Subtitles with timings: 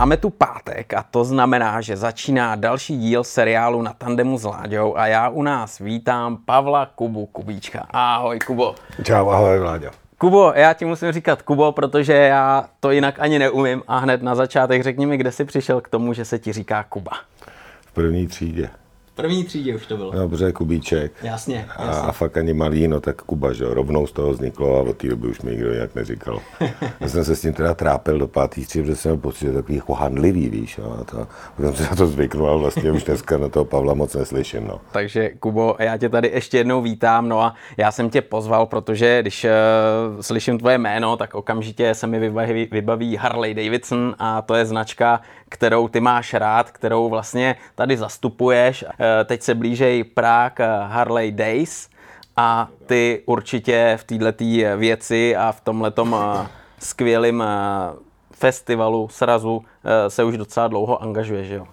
[0.00, 4.96] Máme tu pátek a to znamená, že začíná další díl seriálu na tandemu s Láďou
[4.96, 7.86] a já u nás vítám Pavla Kubu Kubíčka.
[7.90, 8.74] Ahoj Kubo.
[9.02, 9.90] Čau, ahoj Vláďo.
[10.18, 14.34] Kubo, já ti musím říkat Kubo, protože já to jinak ani neumím a hned na
[14.34, 17.12] začátek řekni mi, kde jsi přišel k tomu, že se ti říká Kuba.
[17.80, 18.70] V první třídě
[19.14, 20.10] první třídě už to bylo.
[20.12, 21.12] Dobře, Kubíček.
[21.22, 22.02] Jasně, jasně.
[22.02, 25.08] A fakt ani malý, no tak Kuba, že rovnou z toho vzniklo a od té
[25.08, 26.40] doby už mi nikdo jinak neříkal.
[27.00, 29.76] Já jsem se s tím teda trápil do pátý třídy, protože jsem pocit, že takový
[29.76, 30.76] jako handlivý, víš.
[30.76, 31.26] No, a to,
[31.60, 34.66] jsem se na to zvyknul, ale vlastně už dneska na toho Pavla moc neslyším.
[34.66, 34.80] No.
[34.92, 39.22] Takže Kubo, já tě tady ještě jednou vítám, no a já jsem tě pozval, protože
[39.22, 39.50] když uh,
[40.20, 45.20] slyším tvoje jméno, tak okamžitě se mi vybaví, vybaví Harley Davidson a to je značka,
[45.50, 48.84] kterou ty máš rád, kterou vlastně tady zastupuješ.
[48.84, 51.88] Eh, teď se blížej Prague Harley Days
[52.36, 54.44] a ty určitě v této
[54.76, 56.46] věci a v tomhletom eh,
[56.78, 57.46] skvělém eh,
[58.32, 59.64] festivalu srazu
[60.08, 61.66] se už docela dlouho angažuješ, jo?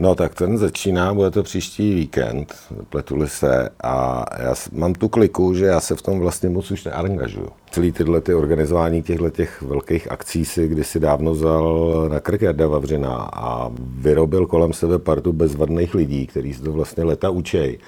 [0.00, 2.54] No tak ten začíná, bude to příští víkend,
[2.88, 6.84] pletuli se a já mám tu kliku, že já se v tom vlastně moc už
[6.84, 7.48] neangažuju.
[7.70, 12.66] Celý tyhle ty organizování těchto těch velkých akcí si kdysi dávno vzal na krk Jarda
[12.68, 17.78] Vavřina a vyrobil kolem sebe partu bezvadných lidí, kteří se to vlastně leta učej.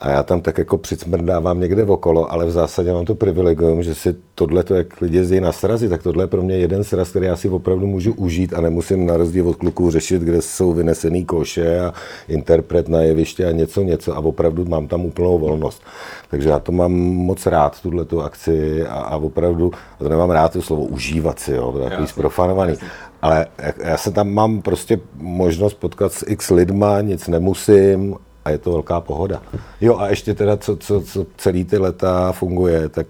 [0.00, 3.94] A já tam tak jako přicmrdávám někde okolo, ale v zásadě mám to privilegium, že
[3.94, 7.26] si tohle, jak lidi jezdí na srazy, tak tohle je pro mě jeden sraz, který
[7.26, 11.24] já si opravdu můžu užít a nemusím na rozdíl od kluků řešit, kde jsou vynesený
[11.24, 11.92] koše a
[12.28, 15.82] interpret na jeviště a něco, něco a opravdu mám tam úplnou volnost.
[16.30, 20.30] Takže já to mám moc rád, tuhle tu akci a, a opravdu, a to nemám
[20.30, 22.74] rád to slovo užívat si, jo, to je takový zprofanovaný.
[23.22, 23.46] Ale
[23.84, 28.16] já se tam mám prostě možnost potkat s x lidma, nic nemusím
[28.48, 29.42] a je to velká pohoda.
[29.80, 33.06] Jo a ještě teda, co, co, co celý ty leta funguje, tak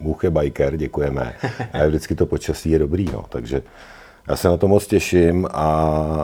[0.00, 1.34] Bůh je biker, děkujeme.
[1.72, 3.62] A vždycky to počasí je dobrý, no, takže
[4.28, 5.70] já se na to moc těším a,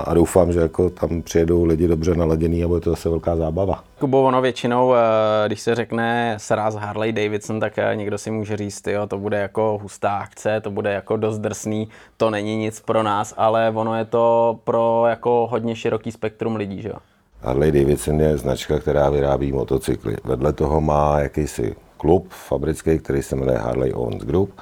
[0.06, 3.84] a doufám, že jako tam přijedou lidi dobře naladěný a bude to zase velká zábava.
[3.98, 4.98] Kubo, ono většinou, eh,
[5.46, 9.38] když se řekne sraz Harley Davidson, tak eh, někdo si může říct, jo, to bude
[9.38, 13.96] jako hustá akce, to bude jako dost drsný, to není nic pro nás, ale ono
[13.96, 16.96] je to pro jako hodně široký spektrum lidí, že jo?
[17.44, 20.16] Harley Davidson je značka, která vyrábí motocykly.
[20.24, 24.52] Vedle toho má jakýsi klub fabrický, který se jmenuje Harley Owens Group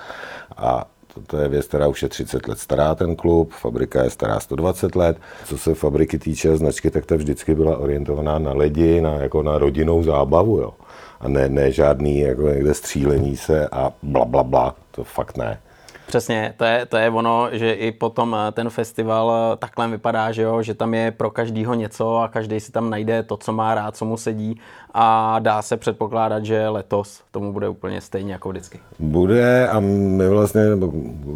[0.56, 0.84] a
[1.26, 4.96] to je věc, která už je 30 let stará, ten klub, fabrika je stará 120
[4.96, 5.16] let.
[5.44, 9.58] Co se fabriky týče značky, tak ta vždycky byla orientovaná na lidi, na, jako na
[9.58, 10.74] rodinnou zábavu, jo.
[11.20, 15.60] A ne, ne žádný jako někde střílení se a bla, bla, bla, to fakt ne.
[16.06, 20.32] Přesně, to je, to je ono, že i potom eh, ten festival eh, takhle vypadá,
[20.32, 23.52] že, jo, že tam je pro každýho něco a každý si tam najde to, co
[23.52, 24.60] má rád, co mu sedí
[24.94, 28.80] a dá se předpokládat, že letos tomu bude úplně stejně jako vždycky.
[28.98, 30.62] Bude a my vlastně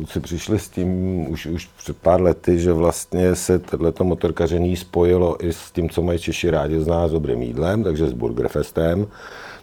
[0.04, 0.90] si přišli s tím
[1.30, 6.02] už, už před pár lety, že vlastně se tohleto motorkaření spojilo i s tím, co
[6.02, 9.06] mají Češi rádi z nás dobrým jídlem, takže s Burgerfestem.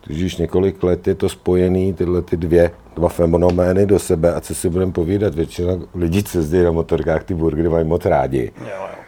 [0.10, 4.56] Už několik let je to spojený, tyhle ty dvě, dva fenomény do sebe a co
[4.56, 8.52] si budeme povídat, většina lidí, co jezdí na motorkách, ty burgery mají moc rádi.
[8.62, 9.03] Jo, jo.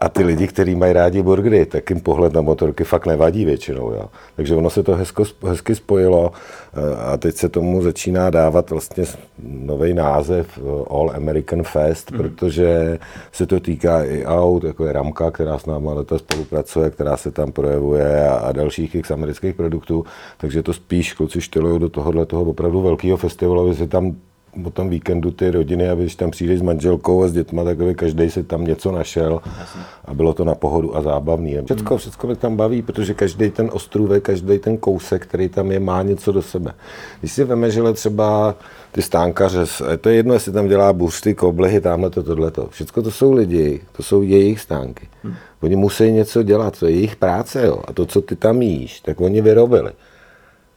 [0.00, 3.92] A ty lidi, kteří mají rádi burgery, tak jim pohled na motorky fakt nevadí většinou.
[3.92, 4.08] Jo.
[4.36, 9.04] Takže ono se to hezko, hezky spojilo eh, a teď se tomu začíná dávat vlastně
[9.42, 12.18] nový název eh, All American Fest, mm.
[12.18, 12.98] protože
[13.32, 17.30] se to týká i aut, jako je Ramka, která s náma leta spolupracuje, která se
[17.30, 20.04] tam projevuje a, a dalších x amerických produktů.
[20.38, 24.16] Takže to spíš kluci štylují do tohohle toho opravdu velkého festivalu, aby se tam
[24.64, 27.80] o tom víkendu ty rodiny a když tam přijdeš s manželkou a s dětma, tak
[27.80, 29.40] aby každý se tam něco našel
[30.04, 31.56] a bylo to na pohodu a zábavný.
[31.64, 35.80] Všechno, všechno mě tam baví, protože každý ten ostrůvek, každý ten kousek, který tam je,
[35.80, 36.72] má něco do sebe.
[37.20, 38.54] Když si veme, že třeba
[38.92, 39.60] ty stánkaře,
[40.00, 42.68] to je jedno, jestli tam dělá buřty, koblehy, tamhle to, tohleto.
[42.70, 45.08] Všechno to jsou lidi, to jsou jejich stánky.
[45.22, 45.34] Hmm.
[45.62, 47.82] Oni musí něco dělat, to je jejich práce, jo.
[47.84, 49.90] A to, co ty tam jíš, tak oni vyrobili.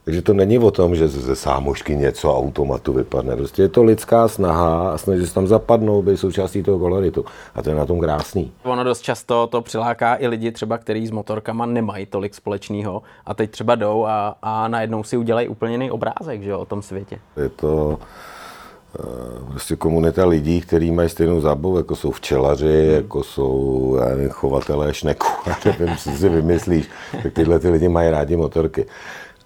[0.05, 3.35] Takže to není o tom, že ze sámošky něco automatu vypadne.
[3.35, 7.25] Prostě je to lidská snaha a snaží se tam zapadnout, být součástí toho koloritu.
[7.55, 8.51] A to je na tom krásný.
[8.63, 13.33] Ono dost často to přiláká i lidi třeba, kteří s motorkama nemají tolik společného a
[13.33, 17.19] teď třeba jdou a, a najednou si udělají úplně jiný obrázek že, o tom světě.
[17.37, 17.99] Je to
[18.99, 19.03] eh,
[19.49, 22.95] prostě komunita lidí, kteří mají stejnou zábavu, jako jsou včelaři, hmm.
[22.95, 25.27] jako jsou já nevím, chovatelé šneku,
[25.65, 26.89] nevím, co si vymyslíš,
[27.23, 28.85] tak tyhle ty lidi mají rádi motorky.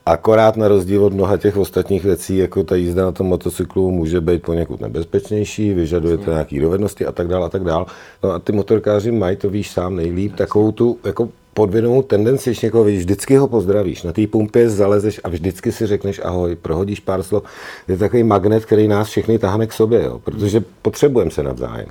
[0.08, 4.22] Akorát na rozdíl od mnoha těch ostatních věcí, jako ta jízda na tom motocyklu může
[4.22, 7.86] být poněkud nebezpečnější, vyžaduje to nějaké dovednosti a tak dále a tak dále.
[8.24, 12.62] No a ty motorkáři mají, to víš sám nejlíp, takovou tu jako podvědomou tendenci, když
[12.62, 17.00] někoho vidíš, vždycky ho pozdravíš, na té pumpě zalezeš a vždycky si řekneš ahoj, prohodíš
[17.00, 17.44] pár slov.
[17.88, 21.88] Je takový magnet, který nás všechny táhne k sobě, jo, protože potřebujeme se navzájem.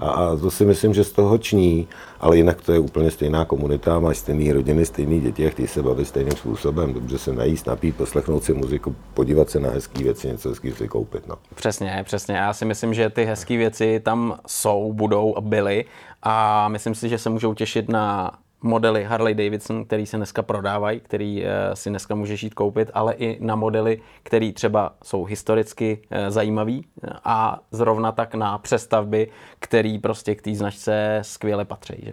[0.00, 1.88] A, a to si myslím, že z toho ční,
[2.20, 5.82] ale jinak to je úplně stejná komunita, máš stejné rodiny, stejné děti a chtějí se
[5.82, 10.28] bavit stejným způsobem, dobře se najíst, napít, poslechnout si muziku, podívat se na hezké věci,
[10.28, 11.28] něco hezkého si koupit.
[11.28, 11.34] No.
[11.54, 12.36] Přesně, přesně.
[12.36, 15.84] Já si myslím, že ty hezké věci tam jsou, budou a byly
[16.22, 18.30] a myslím si, že se můžou těšit na
[18.62, 23.14] modely Harley Davidson, který se dneska prodávají, který eh, si dneska můžeš jít koupit, ale
[23.14, 26.84] i na modely, které třeba jsou historicky eh, zajímavý
[27.24, 29.28] a zrovna tak na přestavby,
[29.58, 32.02] který prostě k té značce skvěle patří.
[32.02, 32.12] Že?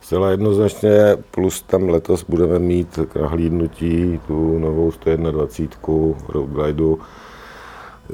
[0.00, 5.94] Zcela jednoznačně, plus tam letos budeme mít k nahlídnutí tu novou 121
[6.28, 6.98] Road Glideu,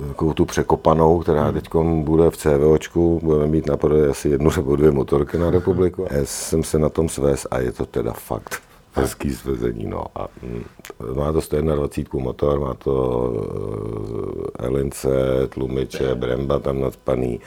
[0.09, 1.55] takovou tu překopanou, která hmm.
[1.55, 6.07] teď bude v CVOčku, budeme mít na prodej asi jednu nebo dvě motorky na republiku.
[6.11, 9.87] Já jsem se na tom svést a je to teda fakt hezký svezení.
[9.87, 10.05] No.
[10.15, 10.65] A mm,
[11.15, 13.33] má to 121 motor, má to
[14.59, 15.09] eh, elince,
[15.49, 17.41] tlumiče, bremba tam nadspaný,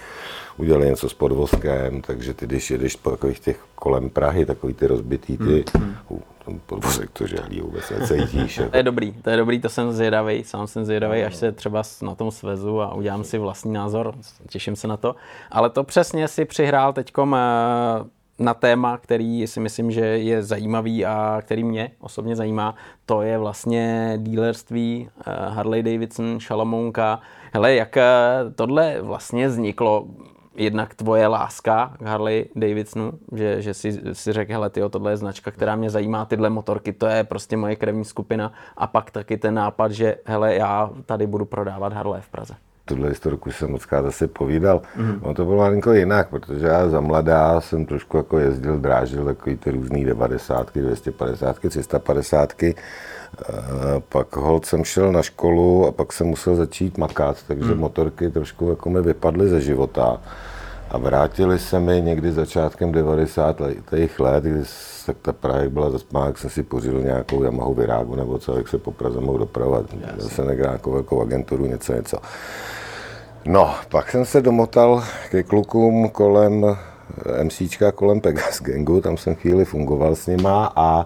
[0.57, 4.87] udělali něco s podvozkem, takže ty, když jedeš po takových těch kolem Prahy, takový ty
[4.87, 5.95] rozbitý, ty, hmm.
[6.09, 8.61] uh, ten podvozek to žehlí vůbec necítíš.
[8.71, 11.83] to je dobrý, to je dobrý, to jsem zvědavý, sám jsem zvědavý, až se třeba
[12.01, 14.15] na tom svezu a udělám si vlastní názor,
[14.49, 15.15] těším se na to.
[15.51, 17.39] Ale to přesně si přihrál teďkom eh,
[18.39, 22.75] na téma, který si myslím, že je zajímavý a který mě osobně zajímá,
[23.05, 27.19] to je vlastně dílerství eh, Harley Davidson, Šalamounka.
[27.53, 28.03] Hele, jak eh,
[28.55, 30.07] tohle vlastně vzniklo?
[30.55, 35.17] jednak tvoje láska k Harley Davidsonu, že, že si, si řekl, hele, tyjo, tohle je
[35.17, 39.37] značka, která mě zajímá, tyhle motorky, to je prostě moje krevní skupina a pak taky
[39.37, 42.53] ten nápad, že hele, já tady budu prodávat Harley v Praze
[42.85, 44.81] tuhle historiku jsem moc krát asi povídal.
[44.97, 45.19] Mm-hmm.
[45.25, 49.57] No to bylo malinko jinak, protože já za mladá jsem trošku jako jezdil, drážil takový
[49.57, 52.53] ty různý 90, 250, 350.
[54.09, 57.79] Pak hold jsem šel na školu a pak jsem musel začít makat, takže mm.
[57.79, 60.21] motorky trošku jako mi vypadly ze života.
[60.89, 63.59] A vrátili se mi někdy začátkem 90.
[63.59, 64.63] let, kdy
[65.05, 68.67] tak ta Praha byla zaspána, jak jsem si pořídil nějakou Yamahu Virágu nebo co, jak
[68.67, 69.93] se po Praze mohl dopravovat.
[69.93, 72.17] Měl jsem nějakou velkou agenturu, něco, něco.
[73.45, 76.75] No, pak jsem se domotal ke klukům kolem
[77.43, 81.05] MCčka kolem Pegas Gangu, tam jsem chvíli fungoval s nima a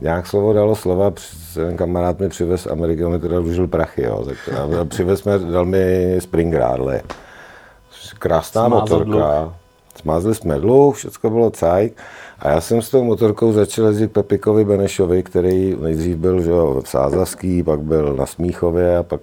[0.00, 1.12] nějak slovo dalo slova,
[1.54, 4.36] ten kamarád mi přivez Ameriky, on mi teda dlužil prachy, jo, tak
[4.80, 7.00] a přivez mi, dal mi Spring Harley.
[8.18, 9.52] Krásná Smázl motorka, dluh.
[10.00, 11.96] smázli jsme dluh, všechno bylo cajk.
[12.38, 16.50] A já jsem s tou motorkou začal jezdit k Pepikovi Benešovi, který nejdřív byl že
[16.50, 19.20] jo, v Sázavský, pak byl na Smíchově a pak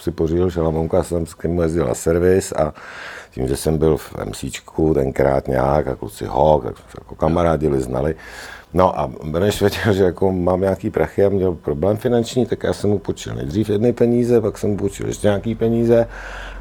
[0.00, 2.74] si pořídil šalamounka, jsem s kým jezdil na servis a
[3.30, 8.14] tím, že jsem byl v MCčku tenkrát nějak a kluci ho, tak jako kamarádi znali.
[8.74, 12.72] No a Beneš věděl, že jako mám nějaký prachy a měl problém finanční, tak já
[12.72, 16.06] jsem mu počil nejdřív jedny peníze, pak jsem mu počil ještě nějaký peníze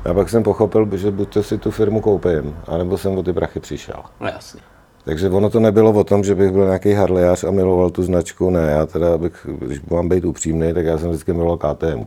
[0.09, 3.33] a pak jsem pochopil, že buď to si tu firmu koupím, anebo jsem o ty
[3.33, 3.95] prachy přišel.
[4.19, 4.61] No jasně.
[5.05, 8.49] Takže ono to nebylo o tom, že bych byl nějaký harlejář a miloval tu značku,
[8.49, 12.05] ne, já teda, bych, když mám být upřímný, tak já jsem vždycky miloval KTM.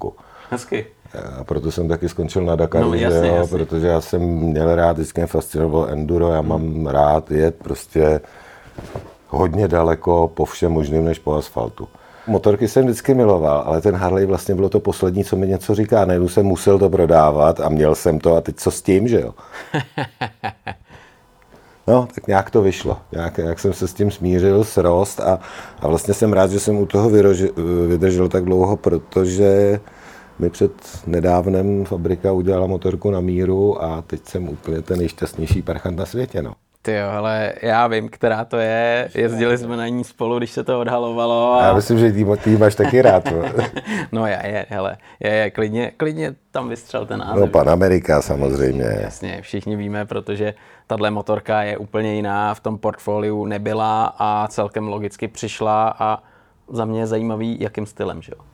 [0.50, 0.86] Hezky.
[1.40, 3.58] A proto jsem taky skončil na Dakaru, no, jasně, jo, jasně.
[3.58, 8.20] protože já jsem měl rád, vždycky mě fascinoval enduro, já mám rád jet prostě
[9.30, 11.88] hodně daleko po všem možným než po asfaltu.
[12.26, 16.04] Motorky jsem vždycky miloval, ale ten Harley vlastně bylo to poslední, co mi něco říká.
[16.04, 19.20] Najednou jsem musel to prodávat a měl jsem to a teď co s tím, že
[19.20, 19.34] jo?
[21.86, 22.98] No, tak nějak to vyšlo.
[23.12, 25.38] Nějak, jak jsem se s tím smířil, srost a,
[25.80, 27.50] a vlastně jsem rád, že jsem u toho vyroži,
[27.88, 29.80] vydržel tak dlouho, protože
[30.38, 30.72] mi před
[31.06, 36.42] nedávnem fabrika udělala motorku na míru a teď jsem úplně ten nejšťastnější parchant na světě.
[36.42, 36.54] No.
[36.82, 39.08] Ty jo, ale já vím, která to je.
[39.14, 41.52] Jezdili jsme na ní spolu, když se to odhalovalo.
[41.54, 41.66] A...
[41.66, 43.24] Já myslím, že ty, ty máš taky rád.
[43.24, 43.64] No,
[44.12, 47.40] no já je, hele, je, je, klidně, klidně tam vystřel ten název.
[47.40, 48.98] No, pan Amerika samozřejmě.
[49.02, 50.54] Jasně, všichni víme, protože
[50.86, 56.22] tahle motorka je úplně jiná, v tom portfoliu nebyla a celkem logicky přišla a
[56.68, 58.49] za mě je zajímavý, jakým stylem, že jo?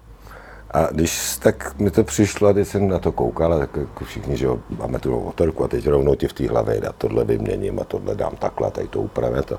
[0.71, 4.47] A když tak mi to přišlo, když jsem na to koukal, tak jako všichni, že
[4.47, 7.85] jo, máme tu motorku a teď rovnou ti v té hlavě a tohle vyměním a
[7.85, 9.59] tohle dám takhle, tady to upravím to.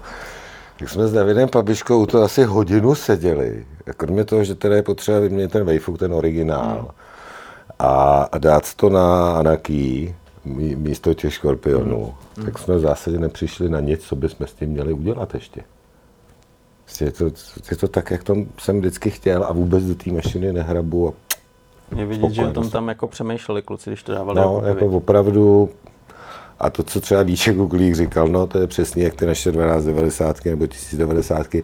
[0.80, 3.66] Tak jsme s Davidem Pabiškou to asi hodinu seděli.
[3.98, 6.78] Kromě toho, že teda je potřeba vyměnit ten Wayfook, ten originál.
[6.78, 6.88] Hmm.
[7.80, 10.16] A dát to na Anaký,
[10.76, 12.46] místo těch škorpionů, hmm.
[12.46, 15.62] tak jsme v zásadě nepřišli na nic, co bychom s tím měli udělat ještě.
[16.88, 17.26] Prostě je to,
[17.72, 21.10] je to tak, jak to jsem vždycky chtěl a vůbec do té mašiny nehrabu.
[21.10, 21.14] A
[22.00, 24.42] je vidět, že tam tam jako přemýšleli kluci, když to dávali.
[24.42, 25.70] No, jako, jako opravdu
[26.60, 30.46] A to, co třeba Díček Kuklík říkal, no to je přesně jak ty naše 1290
[30.46, 31.64] nebo 1090 eh,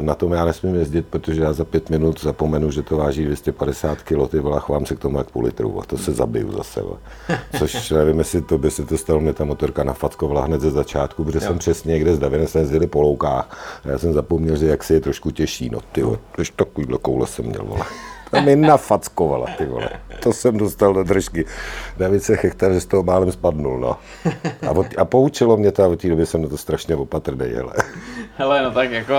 [0.00, 4.02] na tom já nesmím jezdit, protože já za pět minut zapomenu, že to váží 250
[4.02, 6.80] kg, ty vole, chovám se k tomu jak půl litru a to se zabiju zase.
[7.58, 11.24] Což nevím, jestli to by se to stalo, mě ta motorka nafackovala hned ze začátku,
[11.24, 11.48] protože jo.
[11.48, 14.84] jsem přesně někde s Davinem jsme jezdili po loukách a já jsem zapomněl, že jak
[14.84, 16.18] si je trošku těžší, no ty vole,
[16.56, 17.84] takovýhle koule jsem měl, vole.
[18.32, 19.88] Ta mi nafackovala, ty vole.
[20.20, 21.44] To jsem dostal do držky.
[21.98, 23.96] Na více hektar, že z toho málem spadnul, no.
[24.68, 27.46] A, od, a poučilo mě to a od té doby jsem na to strašně opatrný,
[27.54, 27.72] hele.
[28.36, 29.14] Hele, no tak jako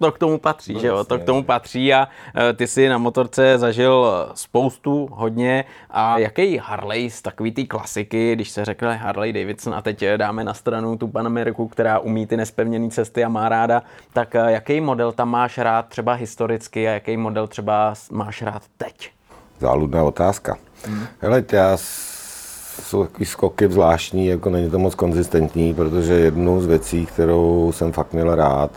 [0.00, 2.08] to k tomu patří, no, že jo, to k tomu patří a
[2.50, 8.32] e, ty si na motorce zažil spoustu, hodně a jaký Harley z takový ty klasiky,
[8.34, 12.36] když se řekne Harley Davidson a teď dáme na stranu tu Panameriku, která umí ty
[12.36, 16.92] nespevněné cesty a má ráda, tak e, jaký model tam máš rád třeba historicky a
[16.92, 19.10] jaký model třeba máš rád teď?
[19.58, 20.56] Záludná otázka.
[20.86, 21.06] Hmm.
[21.18, 21.76] Hele, já
[22.82, 27.92] jsou takový skoky zvláštní, jako není to moc konzistentní, protože jednu z věcí, kterou jsem
[27.92, 28.70] fakt měl rád,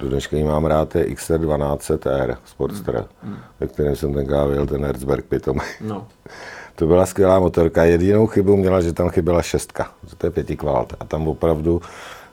[0.00, 3.36] do dneška mám rád, je XR1200R Sportster, mm.
[3.60, 5.58] ve kterém jsem tenkrát vyjel ten Herzberg pitom.
[5.80, 6.06] No.
[6.74, 7.84] to byla skvělá motorka.
[7.84, 10.94] Jedinou chybu měla, že tam chyběla šestka, že to je pětikvalt.
[11.00, 11.82] A tam opravdu,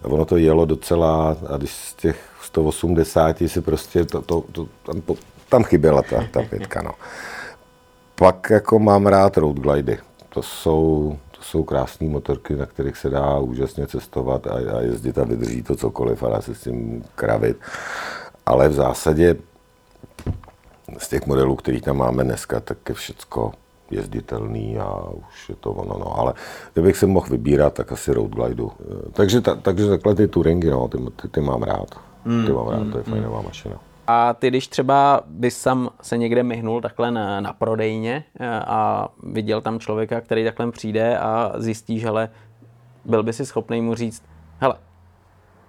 [0.01, 5.01] ono to jelo docela, a když z těch 180 si prostě, to, to, to, tam,
[5.50, 6.82] tam chyběla ta, ta pětka.
[6.82, 6.91] No.
[8.15, 9.98] Pak jako mám rád road glidy.
[10.29, 15.23] To jsou, jsou krásné motorky, na kterých se dá úžasně cestovat a, a jezdit a
[15.23, 17.57] vydrží to cokoliv a dá se s tím kravit.
[18.45, 19.35] Ale v zásadě
[20.97, 23.51] z těch modelů, který tam máme dneska, tak je všecko
[23.91, 26.19] jezditelný a už je to ono, no.
[26.19, 26.33] Ale
[26.73, 28.71] kdybych se mohl vybírat, tak asi road glidu.
[29.13, 32.00] Takže, ta, takže takhle ty touringy, no, ty, ty, ty mám rád.
[32.45, 33.79] Ty mám rád, to je hmm, fajnová mašina.
[34.07, 39.07] A ty, když třeba bys sam se někde myhnul takhle na, na prodejně eh, a
[39.24, 42.29] viděl tam člověka, který takhle přijde a zjistí, že hele,
[43.05, 44.24] byl by si schopný mu říct,
[44.60, 44.75] hele,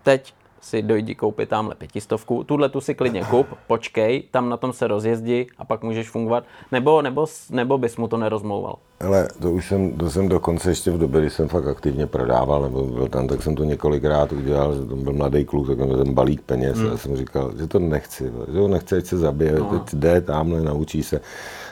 [0.03, 4.73] teď si dojdi koupit tamhle pětistovku, tuhle tu si klidně kup, počkej, tam na tom
[4.73, 8.77] se rozjezdi a pak můžeš fungovat, nebo, nebo, nebo bys mu to nerozmlouval?
[9.01, 12.63] Ale to už jsem, to jsem dokonce ještě v době, kdy jsem fakt aktivně prodával,
[12.63, 16.05] nebo byl tam, tak jsem to několikrát udělal, že tam byl mladý kluk, tak měl
[16.05, 16.87] ten balík peněz hmm.
[16.87, 19.65] a já jsem říkal, že to nechci, že ho nechce, ať se zabije, no.
[19.65, 21.21] teď jde tamhle, naučí se.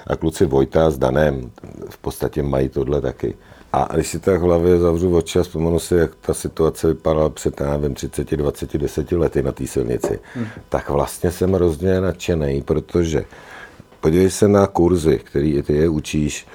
[0.07, 1.51] A kluci Vojta s Danem
[1.91, 3.35] v podstatě mají tohle taky.
[3.73, 7.29] A když si tak v hlavě zavřu oči a vzpomenu si, jak ta situace vypadala
[7.31, 10.47] před, já nevím, 30, 20, 10 lety na té silnici, hmm.
[10.69, 13.25] tak vlastně jsem hrozně nadšený, protože
[14.01, 16.47] podívej se na kurzy, který ty je učíš,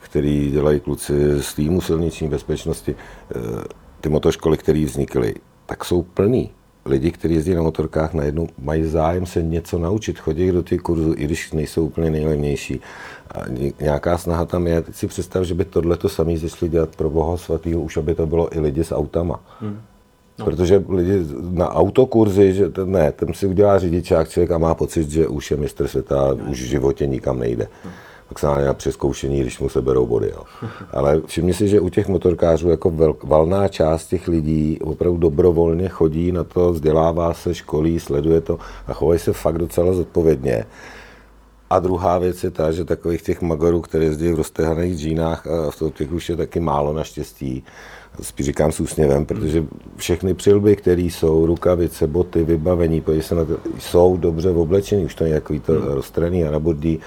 [0.00, 3.38] který dělají kluci z týmu silniční bezpečnosti, eh,
[4.00, 5.34] ty motoškoly, které vznikly,
[5.66, 6.50] tak jsou plný
[6.86, 11.14] lidi, kteří jezdí na motorkách, najednou mají zájem se něco naučit, chodí do těch kurzů,
[11.16, 12.80] i když nejsou úplně nejlevnější.
[13.30, 13.40] A
[13.80, 14.82] nějaká snaha tam je.
[14.82, 18.14] Teď si představ, že by tohle to samý zešli dělat pro boha svatýho, už aby
[18.14, 19.40] to bylo i lidi s autama.
[19.60, 19.80] Hmm.
[20.38, 20.44] No.
[20.44, 25.10] Protože lidi na autokurzy, že ten, ne, ten si udělá řidičák člověk a má pocit,
[25.10, 26.50] že už je mistr světa, no.
[26.50, 27.68] už v životě nikam nejde.
[27.84, 27.90] No
[28.30, 30.30] maximálně na přeskoušení, když mu se berou body.
[30.34, 30.42] Jo.
[30.90, 35.88] Ale všimni si, že u těch motorkářů jako velk, valná část těch lidí opravdu dobrovolně
[35.88, 40.64] chodí na to, vzdělává se, školí, sleduje to a chovají se fakt docela zodpovědně.
[41.70, 45.90] A druhá věc je ta, že takových těch magorů, které jezdí v roztehaných džínách, v
[45.90, 47.64] těch už je taky málo naštěstí,
[48.22, 49.64] spíš říkám s úsměvem, protože
[49.96, 55.24] všechny přilby, které jsou, rukavice, boty, vybavení, se na to, jsou dobře oblečený, už to
[55.24, 55.88] je takový to hmm.
[55.88, 57.00] roztraný a nabodlý,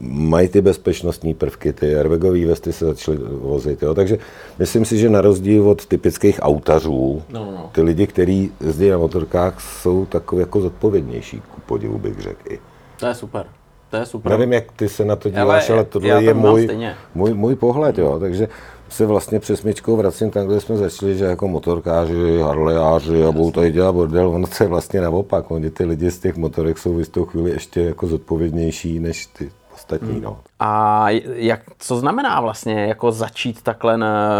[0.00, 3.94] mají ty bezpečnostní prvky, ty airbagové vesty se začaly vozit, jo?
[3.94, 4.18] takže
[4.58, 7.70] myslím si, že na rozdíl od typických autařů, no, no.
[7.74, 12.58] ty lidi, kteří jezdí na motorkách, jsou takový jako zodpovědnější, ku podivu bych řekl i.
[12.98, 13.46] To je super.
[13.92, 14.32] To je super.
[14.32, 16.68] Nevím, jak ty se na to díváš, ale, ale tohle je můj,
[17.14, 17.98] můj, můj pohled.
[17.98, 18.18] Jo.
[18.18, 18.48] Takže
[18.88, 23.50] se vlastně přes myčkou vracím tam, kde jsme začali, že jako motorkáři, harlejáři a budou
[23.50, 25.50] tady dělat bordel, ono to je vlastně naopak.
[25.50, 29.50] Oni ty lidi z těch motorek jsou v jistou chvíli ještě jako zodpovědnější než ty
[29.92, 30.12] ostatní.
[30.12, 30.22] Hmm.
[30.22, 30.38] No.
[30.60, 33.98] A jak, co znamená vlastně jako začít takhle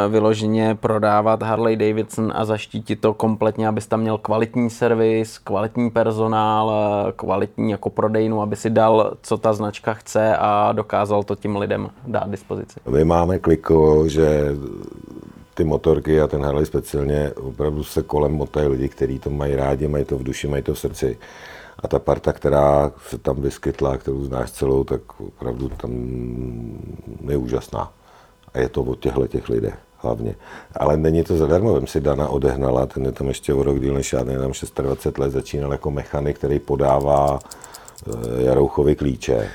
[0.08, 6.72] vyloženě prodávat Harley Davidson a zaštítit to kompletně, abys tam měl kvalitní servis, kvalitní personál,
[7.16, 11.88] kvalitní jako prodejnu, aby si dal, co ta značka chce a dokázal to tím lidem
[12.06, 12.80] dát dispozici?
[12.88, 14.56] My máme kliko, že
[15.54, 19.88] ty motorky a ten Harley speciálně opravdu se kolem motají lidi, kteří to mají rádi,
[19.88, 21.18] mají to v duši, mají to v srdci.
[21.82, 25.90] A ta parta, která se tam vyskytla, kterou znáš celou, tak opravdu tam
[27.28, 27.92] je úžasná.
[28.54, 30.34] A je to o těchto těch lidech hlavně.
[30.76, 33.94] Ale není to zadarmo, vem si Dana odehnala, ten je tam ještě o rok díl
[33.94, 39.50] než já, tam 26 let, začínal jako mechanik, který podává eh, Jarouchovi klíče.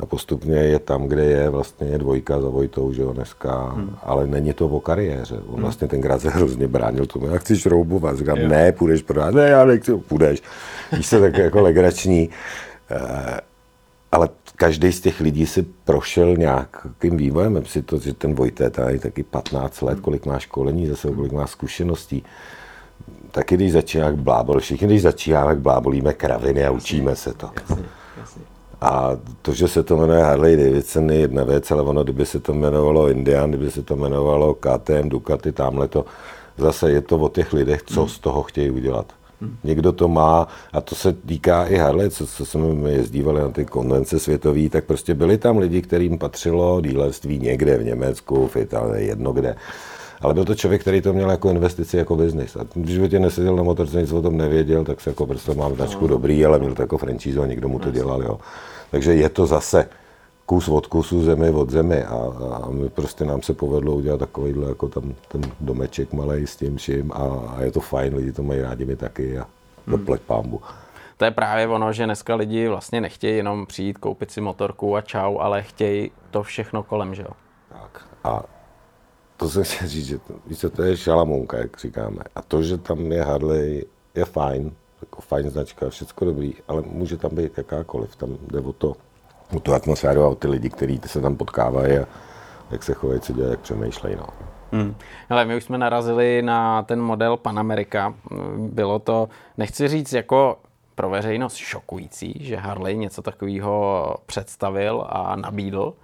[0.00, 3.96] A postupně je tam, kde je, vlastně je dvojka za Vojtou, že jo, dneska, hmm.
[4.02, 5.34] ale není to o kariéře.
[5.34, 5.62] On hmm.
[5.62, 8.48] vlastně tenkrát se hrozně bránil tomu, jak chceš šroubovat, říkám, jo.
[8.48, 10.42] ne, půjdeš prodat, ne, já nechci, půjdeš.
[10.92, 12.30] Víš se tak jako legrační.
[12.90, 13.40] Eh,
[14.12, 17.54] ale každý z těch lidí si prošel nějakým vývojem.
[17.54, 20.02] Vem si to, že ten Vojté tady taky 15 let, hmm.
[20.02, 22.24] kolik má školení zase, kolik má zkušeností.
[23.30, 27.50] Taky když začíná jak blábol, všichni když začíná jak blábolíme kraviny a učíme se to.
[27.68, 27.84] Jasně,
[28.20, 28.49] jasně.
[28.80, 32.40] A to, že se to jmenuje Harley Davidson je jedna věc, ale ono, kdyby se
[32.40, 36.04] to jmenovalo Indian, kdyby se to jmenovalo KTM, Ducati, tamhle to,
[36.58, 38.08] zase je to o těch lidech, co hmm.
[38.08, 39.06] z toho chtějí udělat.
[39.40, 39.56] Hmm.
[39.64, 43.64] Někdo to má, a to se týká i Harley, co, co jsme jezdívali na ty
[43.64, 49.06] konvence světové, tak prostě byli tam lidi, kterým patřilo dílerství někde v Německu, v Itálii,
[49.06, 49.56] jedno kde.
[50.20, 52.56] Ale byl to člověk, který to měl jako investici, jako biznis.
[52.56, 55.54] A když by tě neseděl na motorce, nic o tom nevěděl, tak se jako prostě
[55.54, 56.08] mám značku no.
[56.08, 58.22] dobrý, ale měl to jako franchise a někdo mu to dělal.
[58.22, 58.38] Jo.
[58.90, 59.88] Takže je to zase
[60.46, 62.16] kus od kusu, zemi od zemi a,
[62.52, 66.76] a my prostě nám se povedlo udělat takovýhle jako tam ten domeček malý s tím
[66.76, 69.46] vším a, a je to fajn, lidi to mají rádi mi taky a
[69.86, 69.96] hmm.
[69.98, 70.60] doplať pámbu.
[71.16, 75.00] To je právě ono, že dneska lidi vlastně nechtějí jenom přijít, koupit si motorku a
[75.00, 77.30] čau, ale chtějí to všechno kolem, že jo?
[77.68, 78.42] Tak a
[79.40, 82.22] to jsem chtěl říct, že to, víš, to je šalamounka, jak říkáme.
[82.34, 87.16] A to, že tam je Harley, je fajn, jako fajn značka, všechno dobrý, ale může
[87.16, 88.16] tam být jakákoliv.
[88.16, 88.96] Tam jde o to,
[89.56, 92.06] o tu atmosféru a o ty lidi, kteří se tam potkávají a
[92.70, 94.16] jak se chovají, co dělají, jak přemýšlejí.
[94.16, 94.26] No.
[94.72, 94.94] Hmm.
[95.28, 98.14] Hele, my už jsme narazili na ten model Panamerika.
[98.56, 99.28] Bylo to,
[99.58, 100.56] nechci říct jako
[100.94, 105.94] pro veřejnost šokující, že Harley něco takového představil a nabídl.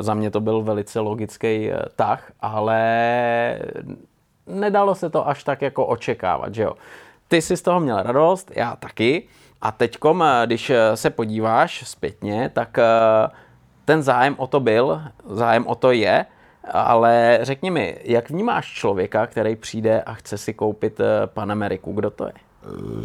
[0.00, 2.78] Za mě to byl velice logický eh, tah, ale
[4.46, 6.72] nedalo se to až tak jako očekávat, že jo.
[7.28, 9.22] Ty jsi z toho měl radost, já taky.
[9.62, 12.78] A teďkom, eh, když eh, se podíváš zpětně, tak
[13.84, 16.26] ten zájem o to byl, zájem o to je,
[16.70, 22.26] ale řekni mi, jak vnímáš člověka, který přijde a chce si koupit Panameriku, kdo to
[22.26, 22.32] je?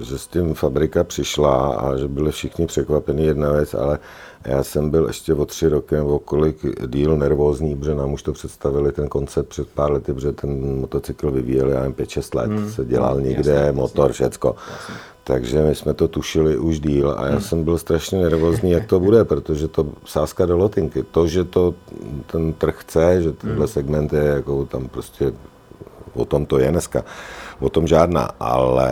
[0.02, 4.00] Že s tím fabrika přišla a že byli všichni překvapení jedna věc, ale
[4.46, 8.34] já jsem byl ještě o tři roky nebo kolik díl nervózní, protože nám už to
[8.34, 12.72] představili ten koncept před pár lety, protože ten motocykl vyvíjeli, já 5-6 let, hmm.
[12.72, 14.14] se dělal hmm, někde, jasný, motor, jasný.
[14.14, 14.56] všecko.
[14.72, 14.96] Jasný.
[15.24, 17.42] Takže my jsme to tušili už díl a já hmm.
[17.42, 21.04] jsem byl strašně nervózní, jak to bude, protože to sázka do lotinky.
[21.04, 21.74] To, že to
[22.32, 23.68] ten trh chce, že tenhle hmm.
[23.68, 25.34] segment je jako tam prostě
[26.16, 27.04] o tom to je dneska
[27.60, 28.92] o tom žádná, ale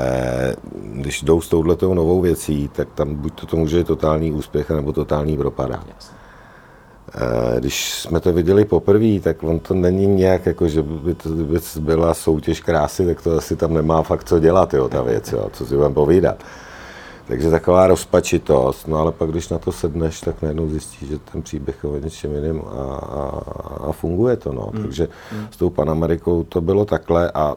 [0.82, 4.70] když jdou s touhletou novou věcí, tak tam buď to, to může být totální úspěch,
[4.70, 5.84] nebo totální propada.
[7.16, 11.30] Eh, když jsme to viděli poprvé, tak on to není nějak jako, že by to
[11.80, 15.50] byla soutěž krásy, tak to asi tam nemá fakt co dělat, jo, ta věc, jo,
[15.54, 16.44] co si budeme povídat.
[17.28, 21.42] Takže taková rozpačitost, no ale pak když na to sedneš, tak najednou zjistíš, že ten
[21.42, 23.42] příběh je o něčem jiném a, a,
[23.90, 24.54] a funguje to.
[24.54, 24.70] No.
[24.74, 24.82] Mm.
[24.84, 25.48] Takže mm.
[25.52, 27.56] s tou Panamerikou to bylo takhle a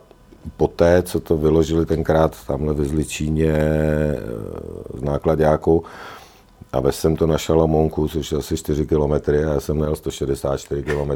[0.57, 3.53] poté, co to vyložili tenkrát tamhle ve Zličíně
[4.97, 5.83] s eh, nákladňákou,
[6.73, 9.97] a ve jsem to na Šalamonku, což je asi 4 km, a já jsem měl
[9.97, 11.11] 164 km.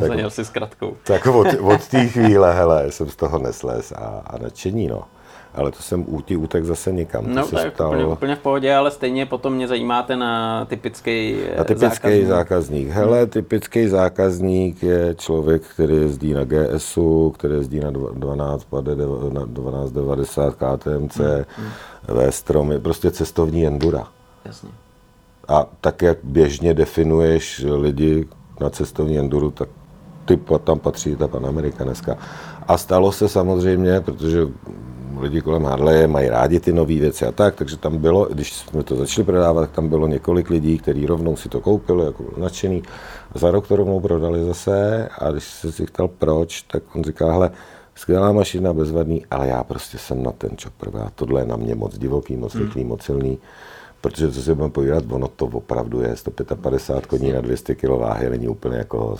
[0.00, 0.96] tak, si zkratkou.
[1.04, 5.02] tak od, od té chvíle, hele, jsem z toho neslez a, a nadšení, no
[5.54, 7.34] ale to jsem útí útek zase nikam.
[7.34, 7.88] No, to je ptal...
[7.88, 11.88] úplně, úplně v pohodě, ale stejně potom mě zajímá ten eh, typický eh, A typický
[11.88, 12.26] zákazník.
[12.26, 12.88] zákazník.
[12.88, 18.66] Hele, typický zákazník je člověk, který jezdí na GSu, který jezdí na 12,
[19.32, 21.44] na 1290 KTMC, hmm.
[21.56, 21.70] hmm.
[22.08, 24.08] ve stromy, prostě cestovní endura.
[24.44, 24.70] Jasně.
[25.48, 28.28] A tak, jak běžně definuješ lidi
[28.60, 29.68] na cestovní enduru, tak
[30.24, 32.16] ty tam patří ta Panamerika dneska.
[32.68, 34.46] A stalo se samozřejmě, protože
[35.20, 38.82] lidi kolem Harley mají rádi ty nové věci a tak, takže tam bylo, když jsme
[38.82, 42.82] to začali prodávat, tak tam bylo několik lidí, kteří rovnou si to koupili, jako nadšený.
[43.34, 47.04] A za rok to rovnou prodali zase a když se si ptal proč, tak on
[47.04, 47.50] říká, hele,
[47.94, 51.74] skvělá mašina, bezvadný, ale já prostě jsem na ten čopr, a tohle je na mě
[51.74, 53.38] moc divoký, moc rychlý, moc silný
[54.04, 58.30] protože co si budeme povídat, ono to opravdu je 155 koní na 200 kg váhy,
[58.30, 59.16] není úplně jako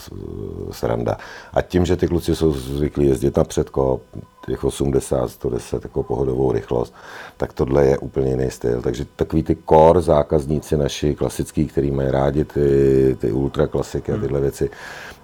[0.70, 1.16] sranda.
[1.52, 4.00] A tím, že ty kluci jsou zvyklí jezdit na předko,
[4.46, 6.94] těch 80, 110 jako pohodovou rychlost,
[7.36, 8.82] tak tohle je úplně jiný styl.
[8.82, 14.16] Takže takový ty core zákazníci naši klasický, který mají rádi ty, ty ultra klasiky a
[14.16, 14.70] tyhle věci,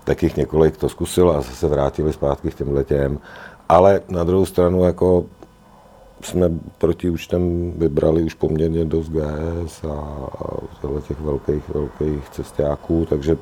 [0.05, 3.19] tak jich několik to zkusilo a zase vrátili zpátky k těm letěm.
[3.69, 5.25] Ale na druhou stranu jako
[6.23, 9.95] jsme proti účtem vybrali už poměrně dost GS a,
[10.39, 13.37] a těch velkých, velkých cestáků, takže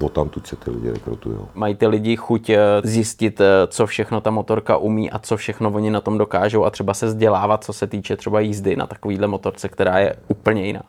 [0.00, 1.38] o tam tu se ty lidi rekrutují.
[1.54, 5.70] Mají ty lidi chuť eh, zjistit, eh, co všechno ta motorka umí a co všechno
[5.70, 9.26] oni na tom dokážou a třeba se vzdělávat, co se týče třeba jízdy na takovýhle
[9.26, 10.82] motorce, která je úplně jiná.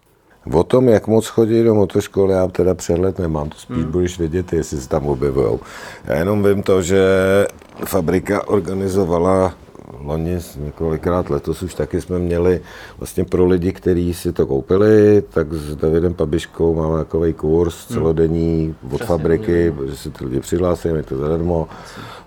[0.53, 3.91] O tom, jak moc chodí do motoškoly, já teda přehled nemám, to spíš hmm.
[3.91, 5.59] budeš vědět, jestli se tam objevují.
[6.05, 6.99] Já jenom vím to, že
[7.85, 9.53] fabrika organizovala
[9.99, 12.61] loni několikrát letos už taky jsme měli
[12.97, 17.97] vlastně pro lidi, kteří si to koupili, tak s Davidem Pabiškou máme takový kurz hmm.
[17.97, 21.67] celodenní od Přesně, fabriky, že si ty lidi přihlásí, je to zadarmo.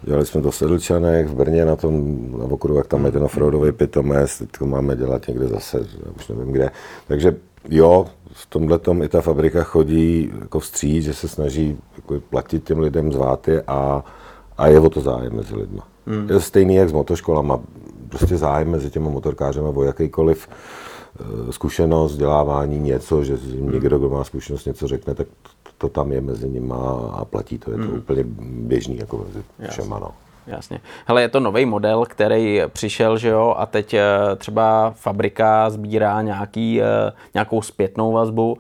[0.03, 3.23] Dělali jsme to v Sedlčanech, v Brně na tom, na okruhu, jak tam je ten
[3.23, 6.71] offroadový pitomes, teď to máme dělat někde zase, už nevím kde.
[7.09, 7.37] Takže
[7.69, 12.79] jo, v tomhle i ta fabrika chodí jako vstříc, že se snaží jako platit těm
[12.79, 14.05] lidem zváty a,
[14.59, 15.81] a je o to zájem mezi lidmi.
[16.07, 16.31] Hmm.
[16.31, 17.61] Je stejný jak s motoškolama.
[18.09, 23.73] Prostě zájem mezi těmi motorkářemi o jakýkoliv eh, zkušenost, vzdělávání, něco, že hmm.
[23.73, 25.27] někdo, kdo má zkušenost, něco řekne, tak
[25.79, 26.75] to tam je mezi nimi
[27.11, 27.71] a platí to.
[27.71, 27.99] Je to hmm.
[27.99, 29.99] úplně běžný jako mezi všema.
[29.99, 30.11] No.
[30.47, 30.81] Jasně.
[31.07, 36.23] Hele, je to nový model, který přišel, že jo, a teď eh, třeba fabrika sbírá
[36.23, 38.59] nějaký, eh, nějakou zpětnou vazbu.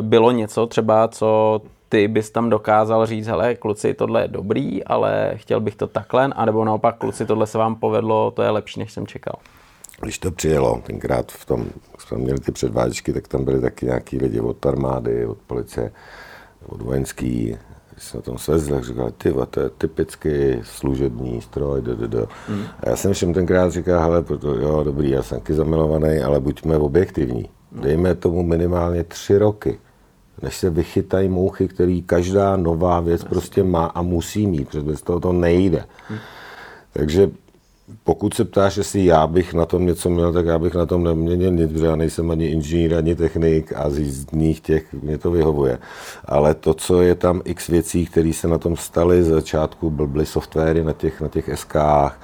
[0.00, 5.32] Bylo něco třeba, co ty bys tam dokázal říct, hele, kluci, tohle je dobrý, ale
[5.34, 8.92] chtěl bych to takhle, anebo naopak, kluci, tohle se vám povedlo, to je lepší, než
[8.92, 9.34] jsem čekal.
[10.00, 13.86] Když to přijelo, tenkrát v tom, jak jsme měli ty předváděčky, tak tam byli taky
[13.86, 15.92] nějaký lidi od armády, od policie,
[16.66, 17.56] od vojenský,
[17.92, 20.30] když se na tom svezli, tak říkali, ty, to je typický
[20.62, 22.26] služební stroj, d, d, d.
[22.48, 22.64] Hmm.
[22.80, 26.40] A já jsem všem tenkrát říkal, hele, proto, jo, dobrý, já jsem taky zamilovaný, ale
[26.40, 27.50] buďme objektivní.
[27.72, 29.78] Dejme tomu minimálně tři roky
[30.42, 35.02] než se vychytají mouchy, který každá nová věc prostě má a musí mít, protože bez
[35.02, 35.84] toho to nejde.
[36.92, 37.30] Takže
[38.04, 41.04] pokud se ptáš, jestli já bych na tom něco měl, tak já bych na tom
[41.04, 45.30] neměnil nic, protože já nejsem ani inženýr, ani technik a z jízdních těch mě to
[45.30, 45.78] vyhovuje.
[46.24, 50.26] Ale to, co je tam x věcí, které se na tom staly z začátku, byly
[50.26, 52.20] softwary na těch, na těch SKách,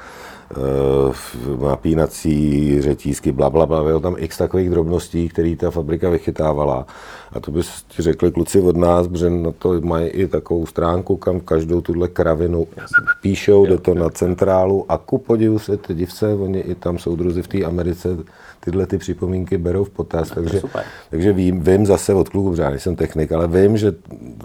[1.69, 6.87] napínací řetízky, bla, bla, bla, bylo tam x takových drobností, které ta fabrika vychytávala.
[7.33, 11.17] A to by ti řekli kluci od nás, protože na to mají i takovou stránku,
[11.17, 12.67] kam každou tuhle kravinu
[13.21, 17.17] píšou, jde to na centrálu a ku podivu se ty divce, oni i tam jsou
[17.17, 18.09] druzy v té Americe,
[18.65, 20.61] tyhle ty připomínky berou v potaz, takže,
[21.11, 23.95] takže vím, vím zase od klubu, protože já nejsem technik, ale vím, že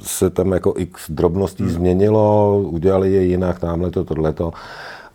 [0.01, 1.71] se tam jako x drobností hmm.
[1.71, 4.53] změnilo, udělali je jinak, tamhle to, tohleto.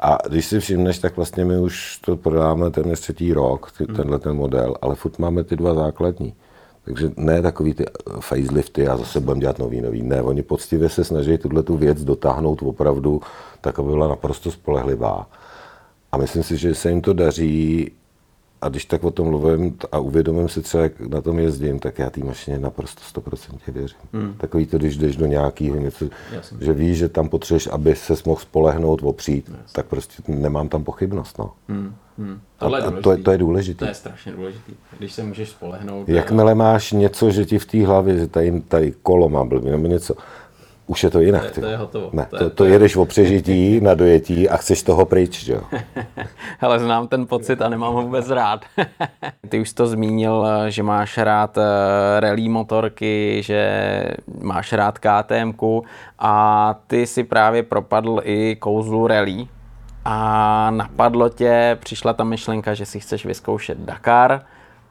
[0.05, 3.97] A když si všimneš, tak vlastně my už to prodáváme téměř třetí rok, ty, hmm.
[3.97, 6.35] tenhle ten model, ale furt máme ty dva základní.
[6.85, 7.85] Takže ne takový ty
[8.21, 10.03] facelifty a zase budeme dělat nový, nový.
[10.03, 13.21] Ne, oni poctivě se snaží tuhle tu věc dotáhnout opravdu
[13.61, 15.27] tak, aby byla naprosto spolehlivá.
[16.12, 17.91] A myslím si, že se jim to daří
[18.62, 21.98] a když tak o tom mluvím a uvědomím si třeba, jak na tom jezdím, tak
[21.98, 23.98] já té mašině naprosto 100% věřím.
[24.12, 24.35] Hmm.
[24.35, 26.59] Takový to, když jdeš do nějakého něco, Jasně.
[26.61, 29.64] že víš, že tam potřebuješ, aby se mohl spolehnout, opřít, Jasně.
[29.72, 31.38] tak prostě nemám tam pochybnost.
[31.38, 31.53] No.
[31.68, 31.94] Hmm.
[32.18, 32.40] Hmm.
[32.61, 33.85] A, a to, je, to je důležité.
[33.85, 36.09] To je strašně důležité, když se můžeš spolehnout.
[36.09, 39.87] Jakmile máš něco, že ti v té hlavě, že tady, tady kolo má blbý, nebo
[39.87, 40.14] něco,
[40.87, 41.42] už je to jinak.
[41.42, 42.11] To, je, to je hotovo.
[42.12, 45.61] Ne, to, to, to, jedeš o přežití, na dojetí a chceš toho pryč, jo?
[46.59, 48.64] Hele, znám ten pocit a nemám ho vůbec rád.
[49.49, 53.62] Ty už to zmínil, že máš rád eh, rally motorky, že
[54.42, 55.53] máš rád KTM
[56.18, 59.47] a ty si právě propadl i kouzlu rally
[60.05, 64.40] a napadlo tě, přišla ta myšlenka, že si chceš vyzkoušet Dakar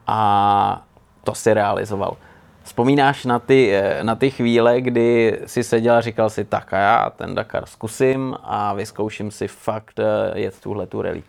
[0.06, 0.84] a
[1.24, 2.16] to si realizoval.
[2.62, 6.78] Vzpomínáš na ty, eh, na ty chvíle, kdy si seděl a říkal si, tak a
[6.78, 11.22] já ten Dakar zkusím a vyzkouším si fakt eh, jet tuhle tu rally.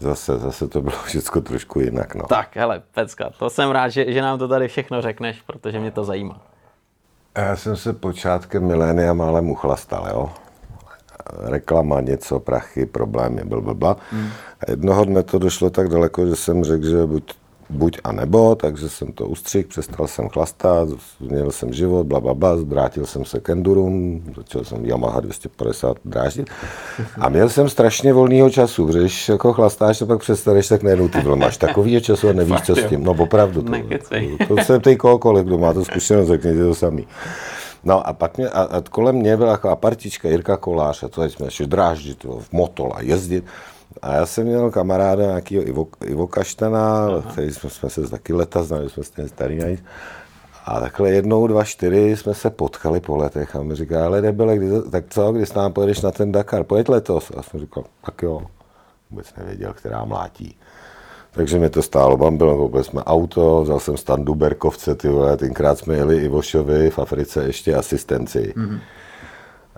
[0.00, 2.14] Zase, zase to bylo všechno trošku jinak.
[2.14, 2.26] No.
[2.26, 5.90] Tak, hele, Pecka, to jsem rád, že, že nám to tady všechno řekneš, protože mě
[5.90, 6.40] to zajímá.
[7.36, 10.30] Já jsem se počátkem milénia málem uchlastal, jo.
[11.32, 13.96] Reklama, něco, prachy, problémy, blablabla.
[14.10, 14.28] Hmm.
[14.60, 17.34] A jednoho dne to došlo tak daleko, že jsem řekl, že buď
[17.70, 20.88] buď a nebo, takže jsem to ustřihl, přestal jsem chlastat,
[21.20, 25.96] měl jsem život, bla, bla, bla, vrátil jsem se k endurům, začal jsem Yamaha 250
[26.04, 26.50] dráždit
[27.18, 31.08] a měl jsem strašně volného času, protože když jako chlastáš a pak přestaneš, tak najednou
[31.08, 33.04] ty máš takový času a nevíš, co s tím.
[33.04, 33.72] No opravdu, to,
[34.08, 37.06] to, to jsem tej kohokoliv, kdo má to zkušenost, řekněte to samý.
[37.84, 41.24] No a pak mě, a, a kolem mě byla taková partička Jirka Kolář, a to
[41.24, 43.44] jsme ještě dráždit v motol a jezdit.
[44.02, 48.62] A já jsem měl kamaráda nějakého Ivo, Ivo Kaštana, který jsme, jsme se taky leta
[48.62, 49.84] znali, jsme stejně starý najít.
[50.64, 54.56] A takhle jednou, dva, čtyři jsme se potkali po letech a mi říká, ale debile,
[54.56, 57.32] kdy, tak co, když nám pojedeš na ten Dakar, pojď letos.
[57.36, 58.42] A jsem říkal, tak jo,
[59.10, 60.56] vůbec nevěděl, která mlátí.
[61.30, 65.78] Takže mi to stálo bambil, koupili jsme auto, vzal jsem standu Berkovce, ty vole, tenkrát
[65.78, 68.54] jsme jeli Ivošovi v Africe ještě asistenci.
[68.56, 68.80] Mm-hmm.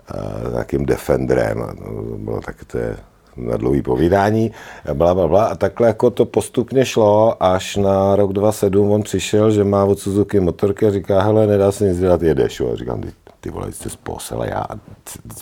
[0.07, 2.97] A, nějakým Defenderem, a no, bylo tak, to je
[3.47, 4.51] na dlouhý povídání,
[4.93, 5.45] bla, bla, bla.
[5.45, 9.99] A takhle jako to postupně šlo, až na rok 2007 on přišel, že má od
[9.99, 12.61] Suzuki motorky a říká, hele, nedá se nic dělat, jedeš.
[12.61, 14.65] A říkám, ty, ty vole, jste sposel, já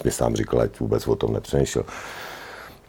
[0.06, 1.86] mi sám říkal, ať vůbec o tom nepřemýšlel.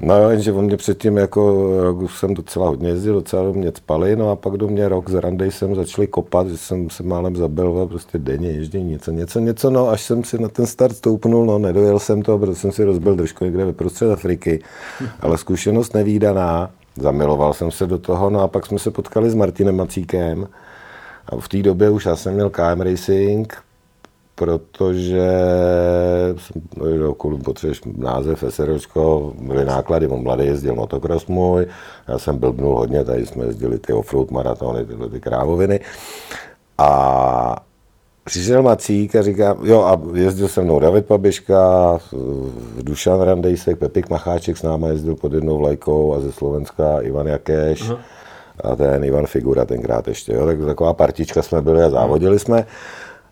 [0.00, 4.16] No jenže on mě předtím jako, jako jsem docela hodně jezdil, docela do mě spali,
[4.16, 7.37] no a pak do mě rok z randy jsem začali kopat, že jsem se málem
[7.37, 11.46] zabil, prostě denně ježdění, něco, něco, něco, no až jsem si na ten start stoupnul,
[11.46, 14.62] no nedojel jsem to, protože jsem si rozbil držku někde ve prostřed Afriky,
[15.20, 19.34] ale zkušenost nevýdaná, zamiloval jsem se do toho, no a pak jsme se potkali s
[19.34, 20.48] Martinem Macíkem,
[21.26, 23.56] a v té době už já jsem měl KM Racing,
[24.38, 25.31] protože
[26.37, 26.62] jsem,
[27.18, 31.66] kvůli potřebuješ název SROčko, byly náklady, on mladý jezdil motocross můj,
[32.09, 35.81] já jsem blbnul hodně, tady jsme jezdili ty offroad maratony, tyhle ty krávoviny.
[36.79, 37.57] A
[38.24, 41.98] přišel Macík a říká, jo a jezdil se mnou David Pabiška,
[42.83, 47.83] Dušan Randejsek, Pepik Macháček s náma jezdil pod jednou vlajkou a ze Slovenska Ivan Jakeš.
[47.83, 47.98] Uh-huh.
[48.64, 52.66] A ten Ivan Figura tenkrát ještě, jo, tak taková partička jsme byli a závodili jsme.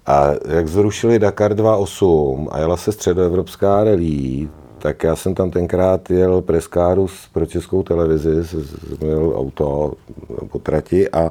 [0.06, 6.10] A jak zrušili Dakar 2.8 a jela se středoevropská rally, tak já jsem tam tenkrát
[6.10, 8.30] jel preskáru pro českou televizi,
[9.00, 9.92] měl auto
[10.48, 11.30] po trati a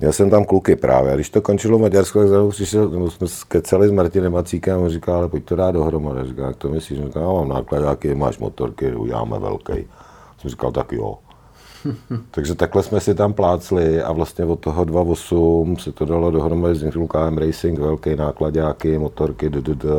[0.00, 1.12] měl jsem tam kluky právě.
[1.12, 4.82] A když to končilo Maďarsko, tak znovu přišel, nebo jsme skecali s Martinem Macíkem a
[4.82, 6.28] on říkal, ale pojď to dát dohromady.
[6.28, 7.00] Říkal, jak to myslíš?
[7.00, 9.86] Říkal, já mám nákladáky, máš motorky, uděláme velký.
[10.38, 11.18] Jsem říkal, tak jo.
[12.30, 16.74] Takže takhle jsme si tam plácli a vlastně od toho 2.8 se to dalo dohromady
[16.74, 19.50] s KM Racing, velké nákladáky, motorky,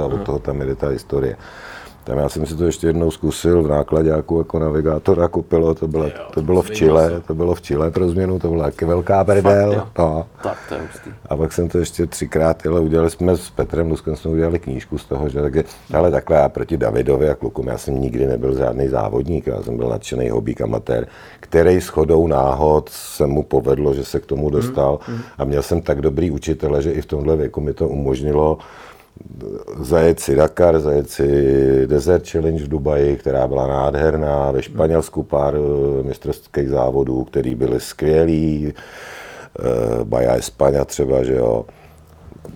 [0.01, 1.37] a od toho tam jde ta historie.
[2.05, 5.87] Tam já jsem si to ještě jednou zkusil v nákladáku jako navigátor a kupilo, to
[5.87, 9.23] bylo, to bylo v Chile, to bylo v Chile pro změnu, to byla taky velká
[9.23, 9.87] prdel.
[9.97, 10.25] no.
[10.43, 11.09] Tak to je hustý.
[11.29, 14.97] A pak jsem to ještě třikrát, ale udělali jsme s Petrem Luskem, jsme udělali knížku
[14.97, 15.63] z toho, že takže,
[15.93, 19.77] ale takhle já proti Davidovi a klukům, já jsem nikdy nebyl žádný závodník, já jsem
[19.77, 21.07] byl nadšený hobík amatér,
[21.39, 25.21] který s chodou náhod se mu povedlo, že se k tomu dostal mm, mm.
[25.37, 28.57] a měl jsem tak dobrý učitele, že i v tomhle věku mi to umožnilo
[29.79, 31.27] zajet si Dakar, zajet si
[31.87, 37.79] Desert Challenge v Dubaji, která byla nádherná, ve Španělsku pár eh, mistrovských závodů, které byly
[37.79, 41.65] skvělý, eh, Baja España třeba, že jo.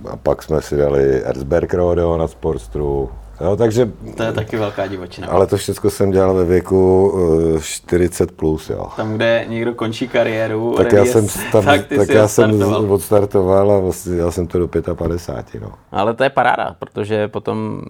[0.10, 3.10] A pak jsme si dali Erzberg Rodeo na Sportstru,
[3.42, 5.28] Jo, takže, to je taky velká divočina.
[5.28, 7.14] Ale to všechno jsem dělal ve věku
[7.62, 8.88] 40 plus, jo.
[8.96, 13.80] Tam, kde někdo končí kariéru, tak já jsem, tam, tak, tak já jsem odstartoval a
[13.80, 15.62] vlastně já jsem to do 55.
[15.62, 15.72] No.
[15.92, 17.82] Ale to je paráda, protože potom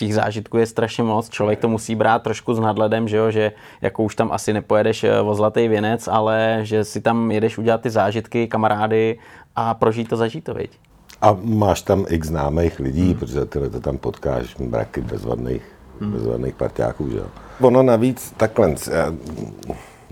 [0.00, 1.28] těch zážitků je strašně moc.
[1.28, 5.04] Člověk to musí brát trošku s nadhledem, že jo, že jako už tam asi nepojedeš
[5.04, 9.18] eh, o zlatý věnec, ale že si tam jedeš udělat ty zážitky, kamarády
[9.56, 10.70] a prožít to, zažít to, viď?
[11.22, 13.14] A máš tam x známých lidí, hmm.
[13.14, 15.62] protože tyhle to tam potkáš, mraky bezvadných,
[16.00, 16.12] hmm.
[16.12, 17.26] bezvadných partiáků, že jo.
[17.60, 19.14] Ono navíc takhle, já,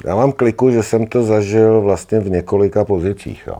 [0.04, 3.58] já mám kliku, že jsem to zažil vlastně v několika pozicích, jo.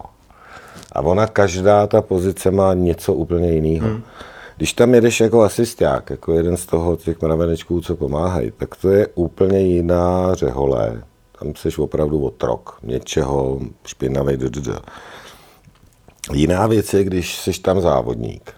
[0.92, 3.88] A ona každá ta pozice má něco úplně jiného.
[3.88, 4.02] Hmm.
[4.56, 8.90] Když tam jedeš jako asisták, jako jeden z toho těch mravenečků, co pomáhají, tak to
[8.90, 11.02] je úplně jiná řehole.
[11.38, 14.36] Tam jsi opravdu otrok něčeho, špinavý,
[16.32, 18.52] Jiná věc je, když jsi tam závodník,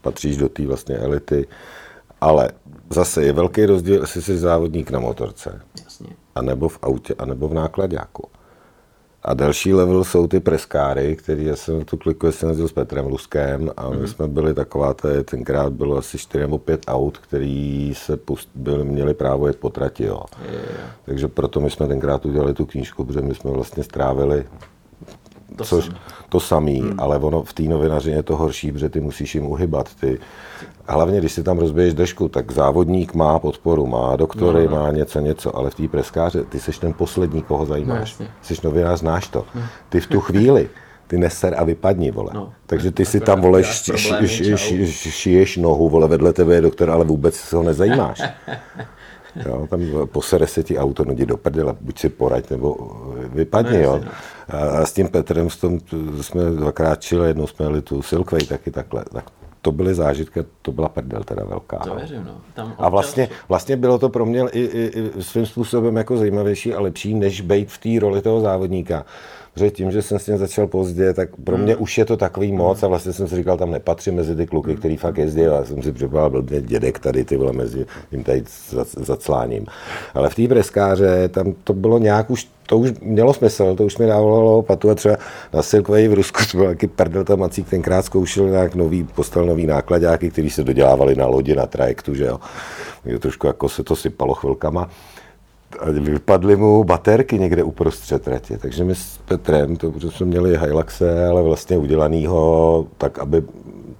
[0.00, 1.46] patříš do té vlastně elity,
[2.20, 2.50] ale
[2.90, 6.08] zase je velký rozdíl, jestli jsi závodník na motorce, Jasně.
[6.34, 8.28] a nebo v autě, a nebo v nákladňáku.
[9.24, 13.06] A další level jsou ty preskáry, který já jsem tu kliku jsem jezdil s Petrem
[13.06, 14.06] Luskem a my mm.
[14.06, 18.84] jsme byli taková, to tenkrát bylo asi 4 nebo 5 aut, který se pust, byli,
[18.84, 20.04] měli právo jet po trati.
[20.04, 20.22] Jo.
[20.48, 20.64] Je, je.
[21.04, 24.44] Takže proto my jsme tenkrát udělali tu knížku, protože my jsme vlastně strávili
[25.56, 25.98] to což, samý.
[26.28, 27.00] to samý, hmm.
[27.00, 29.94] ale ono v té novinařině je to horší, protože ty musíš jim uhybat.
[30.00, 30.18] Ty.
[30.86, 34.82] Hlavně, když si tam rozbiješ držku, tak závodník má podporu, má doktory, no, no.
[34.82, 38.18] má něco, něco, ale v té preskáře ty jsi ten poslední, koho zajímáš.
[38.18, 39.44] No, jsi novinář, znáš to.
[39.54, 39.62] No.
[39.88, 40.68] Ty v tu chvíli,
[41.06, 42.30] ty neser a vypadni, vole.
[42.34, 43.62] No, Takže ty si tam, vole,
[45.10, 48.22] šiješ nohu, vole, vedle tebe je doktor, ale vůbec se ho nezajímáš.
[49.46, 52.76] Jo, tam posere se ti auto, no do prdele, buď si poraď, nebo
[53.32, 54.00] vypadni, jo.
[54.48, 55.78] A s tím Petrem s tom,
[56.20, 59.04] jsme dvakrát čili, jednou jsme jeli tu Silkway taky takhle.
[59.12, 59.24] Tak
[59.62, 61.76] to byly zážitky, to byla prdel teda velká.
[61.76, 61.94] To no.
[61.94, 62.40] věřím, no.
[62.54, 66.74] Tam a vlastně, vlastně bylo to pro mě i, i, i svým způsobem jako zajímavější
[66.74, 69.04] a lepší, než být v té roli toho závodníka
[69.54, 71.82] protože tím, že jsem s tím začal pozdě, tak pro mě hmm.
[71.82, 74.76] už je to takový moc a vlastně jsem si říkal, tam nepatřím mezi ty kluky,
[74.76, 78.44] který fakt jezdí a jsem si připadal blbně dědek tady, ty vole, mezi tím tady
[78.96, 79.66] zacláním.
[80.14, 83.98] Ale v té breskáře tam to bylo nějak už to už mělo smysl, to už
[83.98, 85.16] mi dávalo patu a třeba
[85.52, 89.46] na Silkvej v Rusku to byl taky prdel tam Macík tenkrát zkoušel nějak nový, postal
[89.46, 92.40] nový nákladáky, který se dodělávali na lodi, na trajektu, že jo.
[93.04, 94.90] Je trošku jako se to sypalo chvilkama.
[95.80, 98.58] A vypadly mu baterky někde uprostřed tratě.
[98.58, 103.42] Takže my s Petrem, to, protože jsme měli Hiluxe, ale vlastně udělanýho tak, aby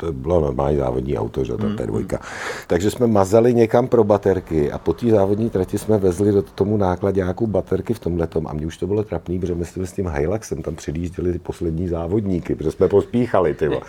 [0.02, 2.18] to bylo normální závodní auto, že ta mm, dvojka.
[2.66, 6.78] Takže jsme mazali někam pro baterky a po té závodní trati jsme vezli do tomu
[7.12, 10.08] nějakou baterky v tomhle a mě už to bylo trapný, protože my jsme s tím
[10.08, 13.80] Hiluxem tam přilížděli ty poslední závodníky, protože jsme pospíchali, ty vole.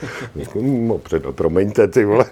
[0.62, 2.26] No, před, promiňte, ty vole.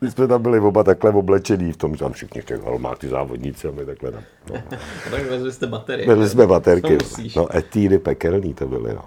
[0.00, 2.60] My jsme tam byli oba takhle oblečení v tom, že tam všichni v těch
[2.98, 4.10] ty závodníci a my takhle.
[4.10, 4.18] No.
[4.54, 4.62] no.
[5.10, 6.08] tak vezli jste baterie.
[6.08, 6.98] Vezli jsme baterky.
[7.36, 9.04] No, etídy pekelný to byly, no.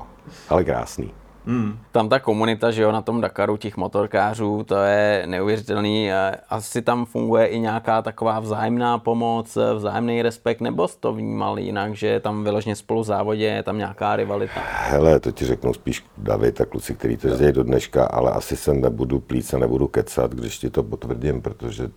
[0.49, 1.11] Ale krásný.
[1.45, 1.77] Hmm.
[1.91, 6.11] Tam ta komunita, že jo, na tom Dakaru těch motorkářů, to je neuvěřitelný.
[6.49, 11.95] Asi tam funguje i nějaká taková vzájemná pomoc, vzájemný respekt, nebo jsi to vnímal jinak,
[11.95, 14.61] že je tam vyloženě spolu závodě, je tam nějaká rivalita?
[14.63, 18.57] Hele, to ti řeknou spíš David a kluci, který to jezdí do dneška, ale asi
[18.57, 21.89] se nebudu plít a nebudu kecat, když ti to potvrdím, protože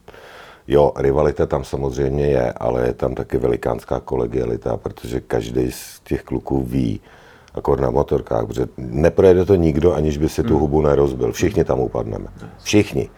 [0.68, 6.22] Jo, rivalita tam samozřejmě je, ale je tam taky velikánská kolegialita, protože každý z těch
[6.22, 7.00] kluků ví,
[7.54, 10.60] akor na motorkách, protože neprojede to nikdo, aniž by si tu hmm.
[10.60, 11.32] hubu nerozbil.
[11.32, 12.26] Všichni tam upadneme.
[12.62, 13.10] Všichni.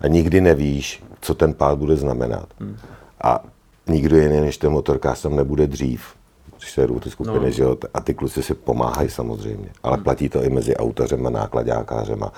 [0.00, 2.46] A nikdy nevíš, co ten pád bude znamenat.
[2.60, 2.76] Hmm.
[3.22, 3.44] A
[3.86, 6.14] nikdo jiný než ten motorkář tam nebude dřív.
[6.58, 7.50] Když se ty skupiny, no.
[7.50, 9.68] že jo, a ty kluci si pomáhají samozřejmě.
[9.82, 10.04] Ale hmm.
[10.04, 12.32] platí to i mezi autařema, nákladákářema.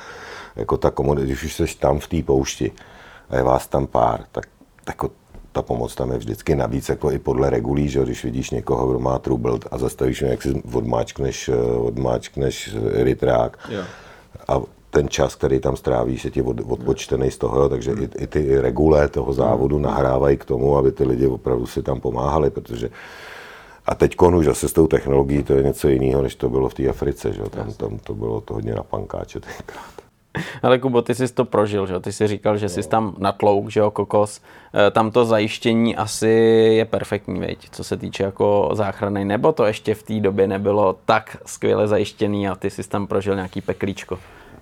[0.57, 2.73] Jako ta když už jsi tam v té poušti
[3.31, 4.47] a je vás tam pár, tak
[4.88, 5.11] jako
[5.55, 8.99] ta pomoc tam je vždycky navíc, jako i podle regulí, že když vidíš někoho, kdo
[8.99, 13.71] má trubl a zastavíš ho, jak si odmáčkneš, eh, odmáčkneš ritrák
[14.49, 18.03] a ten čas, který tam strávíš, je ti od, odpočtený z toho, takže hmm.
[18.03, 19.85] i, i ty regule toho závodu hmm.
[19.85, 22.90] nahrávají k tomu, aby ty lidi opravdu si tam pomáhali, protože
[23.87, 26.75] a teď už zase s tou technologií to je něco jiného, než to bylo v
[26.75, 27.43] té Africe, že?
[27.43, 30.04] Tam, tam to bylo to hodně na pankáče tenkrát.
[30.62, 32.01] Ale Kubo, ty jsi to prožil, že?
[32.01, 34.40] Ty jsi říkal, že jsi tam natlouk, že jo, kokos.
[34.87, 36.29] E, tam to zajištění asi
[36.77, 40.97] je perfektní, veď, co se týče jako záchrany, nebo to ještě v té době nebylo
[41.05, 44.18] tak skvěle zajištěný a ty jsi tam prožil nějaký peklíčko?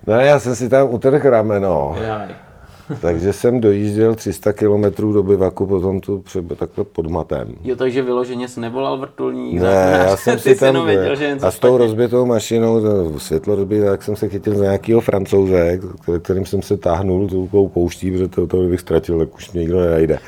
[0.07, 1.95] No já jsem si tam utrhl rameno.
[2.01, 2.52] Jaj.
[3.01, 7.47] Takže jsem dojížděl 300 km do bivaku, potom tu třeba takhle pod matem.
[7.63, 9.61] Jo, takže vyloženě jsi nevolal vrtulník.
[9.61, 12.81] Ne, já jsem si tam, věděl, že a s tou rozbitou mašinou,
[13.19, 15.79] světlo rozbité, tak jsem se chytil za nějakého francouze,
[16.21, 20.19] kterým jsem se táhnul tou pouští, protože to, to bych ztratil, tak už nikdo nenajde.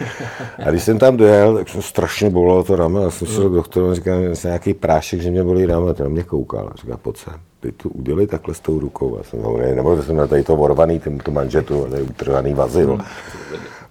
[0.65, 3.53] A když jsem tam dojel, tak jsem strašně bolelo to rameno, já jsem šel k
[3.53, 6.97] doktoru a říkal, že nějaký prášek, že mě bolí rameno, ten mě koukal a říkal,
[7.01, 9.17] pojď sem ty to udělali takhle s tou rukou.
[9.17, 12.83] Já jsem hovoril, nebo jsem na tady to vorvaný, ten, tu manžetu, tady utrhaný vazy.
[12.83, 13.01] Hmm.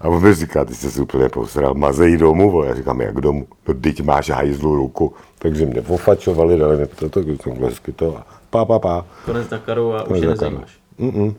[0.00, 2.66] A on mi říká, ty jsi se úplně posral, mazej domů, vole.
[2.66, 3.46] Já říkám, jak domů?
[3.68, 5.12] No, teď máš hajzlu ruku.
[5.38, 8.16] Takže mě ofačovali, dali mi to, to, to, to,
[8.50, 9.06] pá, pá, pá.
[9.24, 10.78] Konec Dakaru a Konec už je nezajímáš.
[11.00, 11.34] Mm-mm.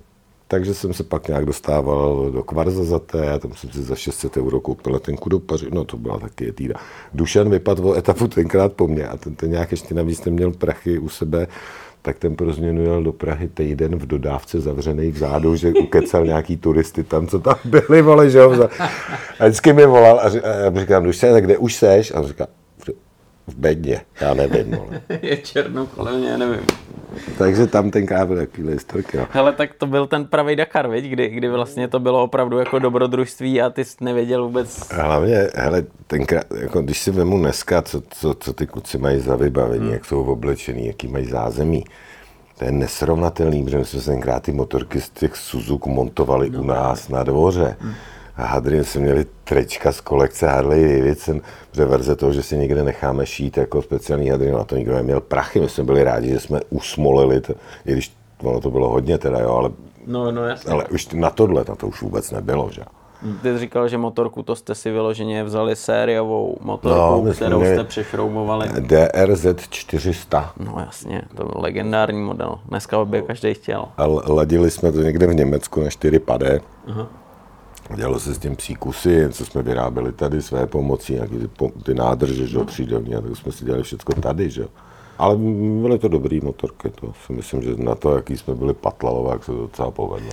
[0.47, 3.95] Takže jsem se pak nějak dostával do Kvarza za té, a tam jsem si za
[3.95, 6.75] 600 euro koupil letenku do Paři, no to byla taky týda.
[7.13, 11.09] Dušan vypadl etapu tenkrát po mně a ten, ten nějak ještě navíc neměl prachy u
[11.09, 11.47] sebe,
[12.05, 16.57] tak ten pro změnu jel do Prahy týden v dodávce zavřený vzadu, že ukecal nějaký
[16.57, 18.69] turisty tam, co tam byli, vole, že jo.
[19.39, 20.29] A vždycky mi volal a,
[20.63, 22.11] já říkám, už se, kde už seš?
[22.11, 22.47] A on říká,
[23.47, 25.01] v bedně, já nevím, vole.
[25.21, 26.65] Je černo kolem mě, nevím.
[27.37, 29.17] Takže tam ten byl takový historky.
[29.17, 29.27] No.
[29.31, 31.05] Hele, tak to byl ten pravý Dakar, viď?
[31.05, 34.89] Kdy, kdy vlastně to bylo opravdu jako dobrodružství a ty jsi nevěděl vůbec...
[34.91, 39.35] Hlavně, hele, tenkrát, jako když si vemu dneska, co, co, co ty kluci mají za
[39.35, 39.93] vybavení, hmm.
[39.93, 41.85] jak jsou oblečený, jaký mají zázemí,
[42.57, 46.59] to je nesrovnatelný, protože my jsme se tenkrát ty motorky z těch Suzuki montovali no,
[46.59, 47.75] u nás na dvoře.
[47.79, 47.93] Hmm.
[48.37, 52.83] A Hadrian jsme měli trečka z kolekce Harley Davidson, že verze toho, že si někde
[52.83, 55.59] necháme šít jako speciální Hadrian, a to nikdo neměl prachy.
[55.59, 57.53] My jsme byli rádi, že jsme usmolili, to,
[57.85, 59.69] i když ono to bylo hodně teda, jo, ale,
[60.07, 60.71] no, no, jasně.
[60.71, 62.81] ale už na tohle, na to už vůbec nebylo, že?
[63.41, 67.83] Ty jsi říkal, že motorku to jste si vyloženě vzali sériovou motorku, no, kterou jste
[67.83, 68.69] přešroumovali.
[68.79, 70.53] DRZ 400.
[70.59, 72.59] No jasně, to byl legendární model.
[72.65, 73.85] Dneska by každý chtěl.
[73.97, 76.59] A ladili jsme to někde v Německu na 4 padé.
[76.87, 77.07] Aha.
[77.93, 82.47] Dělalo se s tím příkusy, co jsme vyráběli tady své pomocí, nějaký ty, ty nádrže,
[82.47, 84.67] že jo, přídelní, a tak jsme si dělali všechno tady, že jo.
[85.17, 85.35] Ale
[85.81, 89.43] byly to dobrý motorky, to si myslím, že na to, jaký jsme byli patlalové, jak
[89.43, 90.29] se to docela povedlo.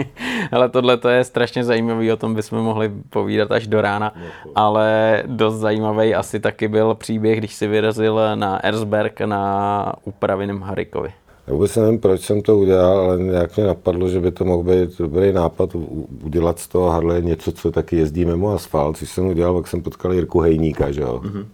[0.52, 4.52] ale tohle to je strašně zajímavý, o tom bychom mohli povídat až do rána, no,
[4.54, 11.12] ale dost zajímavý asi taky byl příběh, když si vyrazil na Erzberg na úpravy Harikovi.
[11.46, 14.62] Já vůbec nevím, proč jsem to udělal, ale nějak mě napadlo, že by to mohl
[14.62, 15.70] být dobrý nápad
[16.24, 19.82] udělat z toho Harley něco, co taky jezdí mimo asfalt, což jsem udělal, pak jsem
[19.82, 21.20] potkal Jirku Hejníka, že jo.
[21.24, 21.46] Mm-hmm.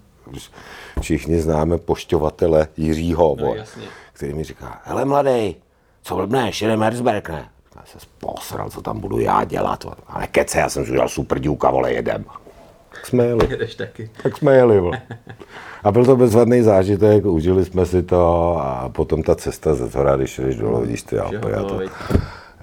[1.00, 3.54] Všichni známe pošťovatele Jiřího, no,
[4.12, 5.56] který mi říká, hele mladý,
[6.02, 7.48] co blbneš, jedeme Herzberg, ne?
[7.76, 11.38] Já se posral, co tam budu já dělat, ale kece, já jsem si udělal super
[11.38, 12.24] dílka, vole, jedem.
[12.98, 13.46] Tak jsme jeli.
[13.50, 14.10] Jedeš taky.
[14.22, 14.80] Tak jsme jeli.
[14.80, 15.02] Vole.
[15.84, 20.16] A byl to bezvadný zážitek, užili jsme si to a potom ta cesta ze zhora,
[20.16, 21.52] když jdeš dolů, vidíš ty Alpy.
[21.52, 21.80] A to,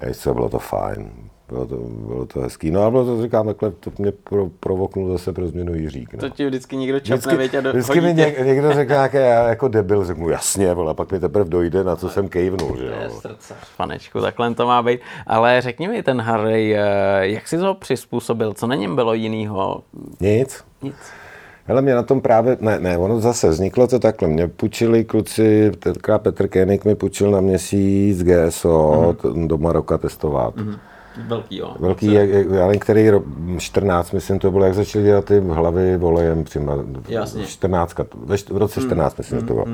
[0.06, 1.10] ještě bylo to fajn.
[1.48, 2.70] Bylo to, bylo to hezký.
[2.70, 6.12] No a bylo to, říkám, takhle to mě pro, provoknul zase pro změnu Jiřík.
[6.12, 6.18] No.
[6.18, 9.18] To ti vždycky někdo čapne, Vždycky, a do, vždycky mi něk, někdo řekne nějaké
[9.48, 12.86] jako debil, řeknu jasně, vole, a pak mi teprve dojde, na co jsem kejvnul, že
[12.86, 13.10] jo.
[13.20, 15.00] srdce, panečku, takhle to má být.
[15.26, 16.80] Ale řekni mi ten Harry, eh,
[17.20, 19.82] jak jsi to přizpůsobil, co na něm bylo jinýho?
[20.20, 20.64] Nic.
[20.82, 20.94] Nic.
[21.64, 24.28] Hele, mě na tom právě, ne, ne, ono zase vzniklo to takhle.
[24.28, 29.48] Mě půjčili kluci, tenkrát Petr Koenig mi půjčil na měsíc GSO mm.
[29.48, 30.56] do Maroka testovat.
[30.56, 30.76] Mm.
[31.16, 31.76] Velký, jo.
[31.80, 33.24] Velký, jak, jak, já nevím, který rok,
[33.58, 36.84] 14, myslím, to bylo, jak začali dělat ty hlavy volejem přímo.
[37.08, 37.46] Jasně.
[37.46, 39.66] 14, ve, v roce 14, myslím, že to bylo.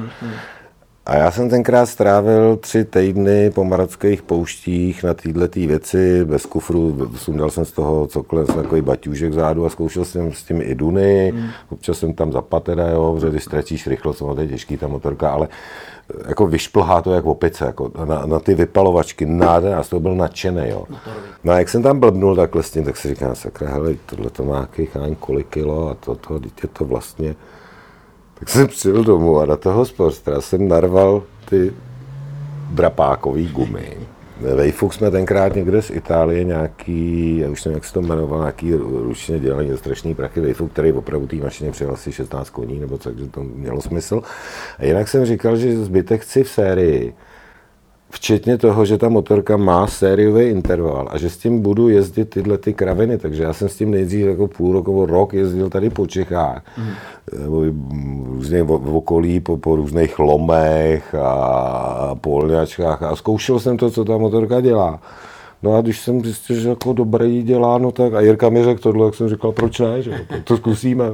[1.06, 6.46] A já jsem tenkrát strávil tři týdny po marockých pouštích na této tý věci, bez
[6.46, 10.62] kufru, sundal jsem z toho cokoliv, jsem takový baťůžek vzadu a zkoušel jsem s tím
[10.62, 11.48] i duny, hmm.
[11.70, 15.30] občas jsem tam zapad teda, jo, protože když ztratíš rychlost, to je těžký ta motorka,
[15.30, 15.48] ale
[16.28, 20.68] jako vyšplhá to jak opice, jako na, na ty vypalovačky, nádherná, z toho byl nadšený,
[20.68, 20.84] jo.
[21.44, 24.30] No a jak jsem tam blbnul takhle s tím, tak si říkám, sakra, hele, tohle
[24.30, 27.34] to má jakých kolik kilo a to, to, je to vlastně,
[28.42, 31.72] tak jsem přijel domů a na toho sportstra jsem narval ty
[32.70, 33.96] drapákový gumy.
[34.40, 38.74] Vejfuk jsme tenkrát někde z Itálie nějaký, já už nevím, jak se to jmenoval, nějaký
[38.74, 43.08] ručně dělaný strašný prachy Vejfuk, který opravdu té mašině přijel asi 16 koní, nebo co,
[43.08, 44.22] takže to mělo smysl.
[44.78, 47.14] A jinak jsem říkal, že zbytek chci v sérii,
[48.14, 52.58] Včetně toho, že ta motorka má sériový interval a že s tím budu jezdit tyhle
[52.58, 56.06] ty kraviny, takže já jsem s tím nejdřív jako půl roku rok jezdil tady po
[56.06, 56.90] Čechách, mm.
[58.24, 64.18] různě v okolí, po, po různých lomech a polňačkách a zkoušel jsem to, co ta
[64.18, 65.00] motorka dělá.
[65.62, 68.80] No a když jsem zjistil, že jako dobrý dělá, no tak a Jirka mi řekl
[68.80, 71.04] tohle, jak jsem říkal, proč ne, že to zkusíme.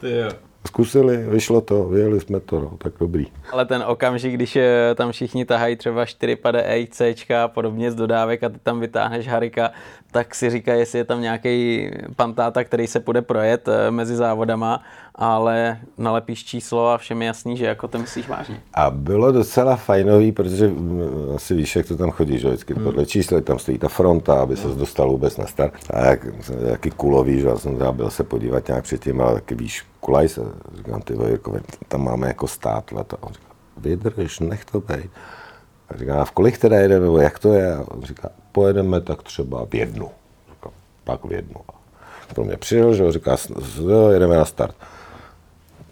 [0.00, 0.45] Ty jo.
[0.66, 3.26] Zkusili, vyšlo to, vyjeli jsme to, no, tak dobrý.
[3.52, 7.00] Ale ten okamžik, když eh, tam všichni tahají třeba 4 pade EIC
[7.44, 9.70] a podobně z dodávek a ty tam vytáhneš Harika,
[10.16, 14.82] tak si říká, jestli je tam nějaký pantáta, který se půjde projet eh, mezi závodama,
[15.14, 18.60] ale nalepíš číslo a všem je jasný, že jako to myslíš vážně.
[18.74, 21.00] A bylo docela fajnový, protože mm,
[21.36, 24.56] asi víš, jak to tam chodí, že vždycky podle čísla, tam stojí ta fronta, aby
[24.56, 25.74] se dostal vůbec na start.
[25.90, 26.26] A jak,
[26.70, 30.28] jaký kulový, že já jsem tam byl se podívat nějak předtím, ale taky víš, kulaj
[30.28, 30.40] se,
[30.76, 31.56] říkám, ty jako,
[31.88, 33.16] tam máme jako stát, to.
[33.16, 33.46] On říká,
[33.76, 35.10] vydrž, nech to být.
[35.88, 37.74] A říká, a v kolik teda jedeme, nebo jak to je?
[37.74, 40.10] A on říká, pojedeme tak třeba v jednu.
[40.54, 40.72] Říkám,
[41.04, 41.60] pak v jednu.
[42.34, 43.36] Pro mě přijel, že říká,
[44.12, 44.74] jedeme na start.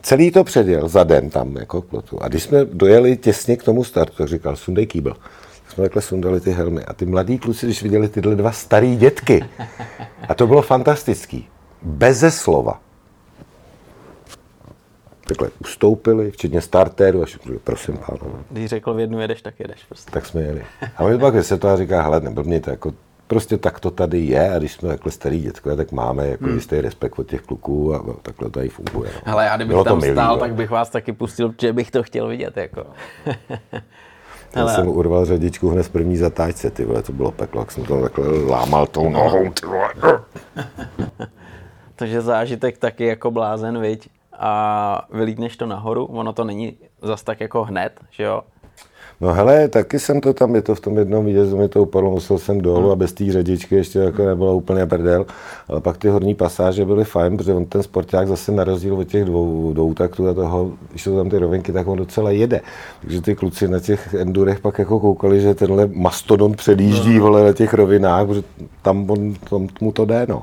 [0.03, 2.23] Celý to předjel za den tam, jako k plotu.
[2.23, 5.13] A když jsme dojeli těsně k tomu startu, tak říkal, sundej kýbl.
[5.63, 6.85] Tak jsme takhle sundali ty helmy.
[6.85, 9.45] A ty mladí kluci, když viděli tyhle dva starý dětky,
[10.29, 11.49] a to bylo fantastický,
[11.83, 12.81] beze slova,
[15.27, 18.39] takhle ustoupili, včetně startéru, a řekli, prosím pánové.
[18.51, 20.11] Když řekl v jednu jedeš, tak jedeš prostě.
[20.11, 20.65] Tak jsme jeli.
[20.97, 22.93] A my pak se to a říká, hele, neblbněte, jako
[23.27, 26.55] prostě tak to tady je a když jsme takhle starý dětko, tak máme jako hmm.
[26.55, 29.11] jistý respekt od těch kluků a takhle to tady funguje.
[29.15, 29.21] No.
[29.25, 30.41] Hele, já kdybych Bylo tam milý, stál, no.
[30.41, 32.87] tak bych vás taky pustil, protože bych to chtěl vidět, jako.
[34.55, 34.75] Já Hele.
[34.75, 38.03] jsem urval řadičku hned z první zatáčce, ty vole, to bylo peklo, jak jsem to
[38.03, 39.89] takhle lámal tou nohou, ty vole.
[41.97, 44.09] Takže zážitek taky jako blázen, viď?
[44.39, 48.43] A vylítneš to nahoru, ono to není zas tak jako hned, že jo?
[49.21, 52.11] No hele, taky jsem to tam, je to v tom jednom výjezdu, mi to upadlo,
[52.11, 55.27] musel jsem dolů a bez té řadičky ještě jako nebylo úplně prdel,
[55.69, 59.05] ale pak ty horní pasáže byly fajn, protože on ten sporták zase na rozdíl od
[59.05, 62.61] těch dvou, dvou taktů a toho, když jsou tam ty rovinky, tak on docela jede.
[63.01, 67.53] Takže ty kluci na těch endurech pak jako koukali, že tenhle mastodon předjíždí vole na
[67.53, 68.43] těch rovinách, protože
[68.83, 70.43] tam, on, tam mu to jde, no.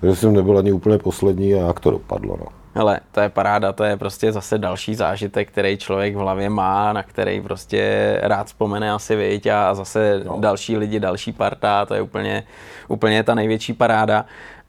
[0.00, 2.46] Takže jsem nebyl ani úplně poslední a jak to dopadlo, no.
[2.74, 6.92] Hele, to je paráda, to je prostě zase další zážitek, který člověk v hlavě má,
[6.92, 10.36] na který prostě rád vzpomene asi, viď, a zase no.
[10.40, 12.44] další lidi, další parta, to je úplně,
[12.88, 14.24] úplně ta největší paráda.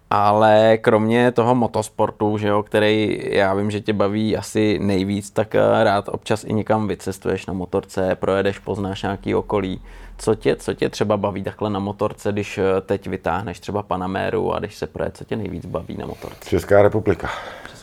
[0.09, 5.55] Ale kromě toho motosportu, že jo, který já vím, že tě baví asi nejvíc, tak
[5.55, 9.81] eh, rád občas i někam vycestuješ na motorce, projedeš, poznáš nějaký okolí.
[10.17, 14.53] Co tě, co tě třeba baví takhle na motorce, když eh, teď vytáhneš třeba Panaméru
[14.53, 16.49] a když se projet, co tě nejvíc baví na motorce?
[16.49, 17.29] Česká republika.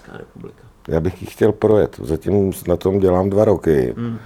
[0.00, 0.62] Česká republika.
[0.88, 2.00] Já bych ji chtěl projet.
[2.02, 3.94] Zatím na tom dělám dva roky.
[3.96, 4.18] Mm.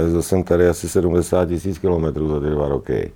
[0.00, 3.12] Jezdil jsem tady asi 70 tisíc kilometrů za ty dva roky.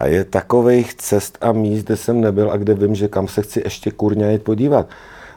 [0.00, 3.42] A je takových cest a míst, kde jsem nebyl a kde vím, že kam se
[3.42, 4.88] chci ještě kurňa jít podívat.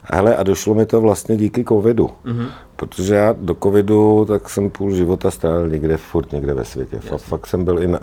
[0.02, 2.10] Hele, a došlo mi to vlastně díky covidu.
[2.24, 2.48] Mm-hmm.
[2.76, 6.98] Protože já do covidu tak jsem půl života strávil někde, furt někde ve světě.
[6.98, 8.00] Fakt, fakt jsem byl i, na,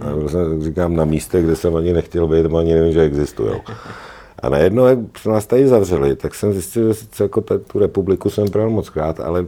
[0.60, 3.52] říkám, na místech, kde jsem ani nechtěl být, ani nevím, že existují.
[4.40, 8.30] A najednou, jak se nás tady zavřeli, tak jsem zjistil, že sice jako tu republiku
[8.30, 9.46] jsem projel moc krát, ale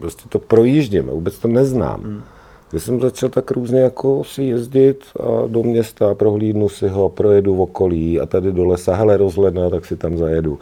[0.00, 2.02] prostě to projíždím, vůbec to neznám.
[2.02, 2.22] Hmm.
[2.70, 7.56] Když jsem začal tak různě jako si jezdit a do města, prohlídnu si ho, projedu
[7.56, 10.58] v okolí a tady do lesa, hele, rozhledna, tak si tam zajedu.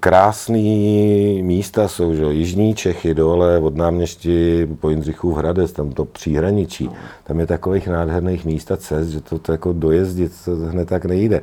[0.00, 6.90] Krásný místa jsou, že Jižní Čechy dole od náměstí po Jindřichův Hradec, tam to příhraničí.
[7.24, 11.04] Tam je takových nádherných míst a cest, že to, to jako dojezdit to hned tak
[11.04, 11.40] nejde.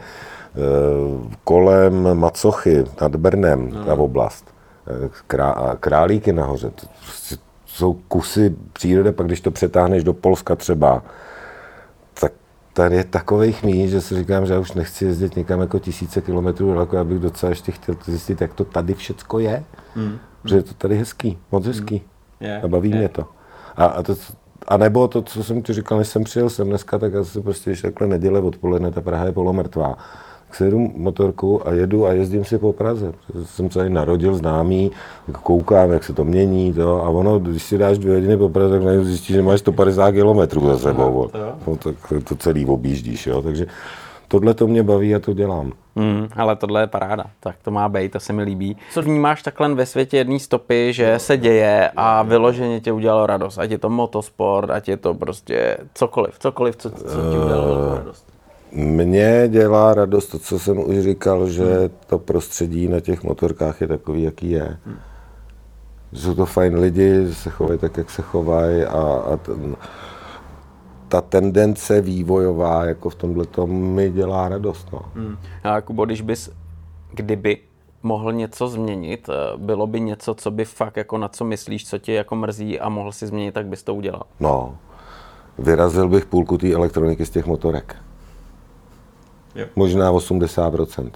[0.57, 3.85] E, kolem Macochy nad Brnem, no.
[3.85, 4.45] ta oblast.
[5.05, 7.35] E, krá, králíky nahoře, to prostě
[7.65, 11.03] jsou kusy přírody, pak když to přetáhneš do Polska třeba,
[12.19, 12.31] tak
[12.73, 16.21] tady je takových míst, že si říkám, že já už nechci jezdit někam jako tisíce
[16.21, 19.63] kilometrů daleko, abych docela ještě chtěl zjistit, jak to tady všecko je.
[19.95, 20.17] Mm.
[20.45, 21.71] Že je to tady hezký, moc mm.
[21.71, 21.95] hezký.
[21.95, 22.47] Mm.
[22.47, 22.63] Yeah.
[22.63, 22.99] A baví yeah.
[22.99, 23.25] mě to.
[23.75, 24.15] A, a, to.
[24.67, 27.69] a nebo to, co jsem ti říkal, než jsem přijel sem dneska, tak asi prostě,
[27.69, 29.97] když takhle neděle odpoledne, ta Praha je polomrtvá
[30.63, 33.13] jedu motorku a jedu a jezdím si po Praze.
[33.43, 34.91] Jsem se tady narodil známý,
[35.31, 38.79] koukám, jak se to mění, to, a ono, když si dáš dvě hodiny po Praze,
[38.79, 41.29] tak zjistíš, že máš 150 km za sebou.
[41.67, 43.41] No, tak to celý objíždíš, jo.
[43.41, 43.65] takže
[44.27, 45.71] tohle to mě baví a to dělám.
[45.95, 48.77] Mm, ale tohle je paráda, tak to má být, to se mi líbí.
[48.93, 53.57] Co vnímáš takhle ve světě jedné stopy, že se děje a vyloženě tě udělalo radost,
[53.57, 58.36] ať je to motosport, ať je to prostě cokoliv, cokoliv, co, co ti udělalo radost?
[58.71, 61.89] Mně dělá radost to, co jsem už říkal, že hmm.
[62.07, 64.77] to prostředí na těch motorkách je takový, jaký je.
[64.85, 64.97] Hmm.
[66.13, 69.75] Jsou to fajn lidi, se chovají tak, jak se chovají a, a ten,
[71.07, 74.87] ta tendence vývojová jako v tomhle mi dělá radost.
[74.93, 75.01] No.
[75.15, 75.37] Hmm.
[75.63, 76.49] A Kubo, když bys,
[77.13, 77.57] kdyby
[78.03, 81.97] mohl něco změnit, eh, bylo by něco, co by fakt jako na co myslíš, co
[81.97, 84.23] tě jako mrzí a mohl si změnit, tak bys to udělal?
[84.39, 84.77] No,
[85.57, 87.95] vyrazil bych půlku té elektroniky z těch motorek.
[89.57, 89.65] Jo.
[89.75, 91.11] Možná 80%.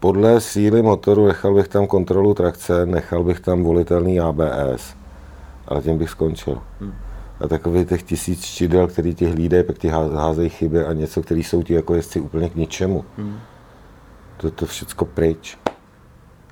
[0.00, 4.96] Podle síly motoru nechal bych tam kontrolu trakce, nechal bych tam volitelný ABS,
[5.68, 6.62] ale tím bych skončil.
[6.80, 6.92] Hmm.
[7.40, 11.42] A takový těch tisíc čidel, který ti hlídají, pak ti házejí chyby a něco, který
[11.42, 13.04] jsou ti jako jezdci úplně k ničemu.
[13.16, 13.38] Hmm.
[14.36, 15.58] To, to všechno pryč.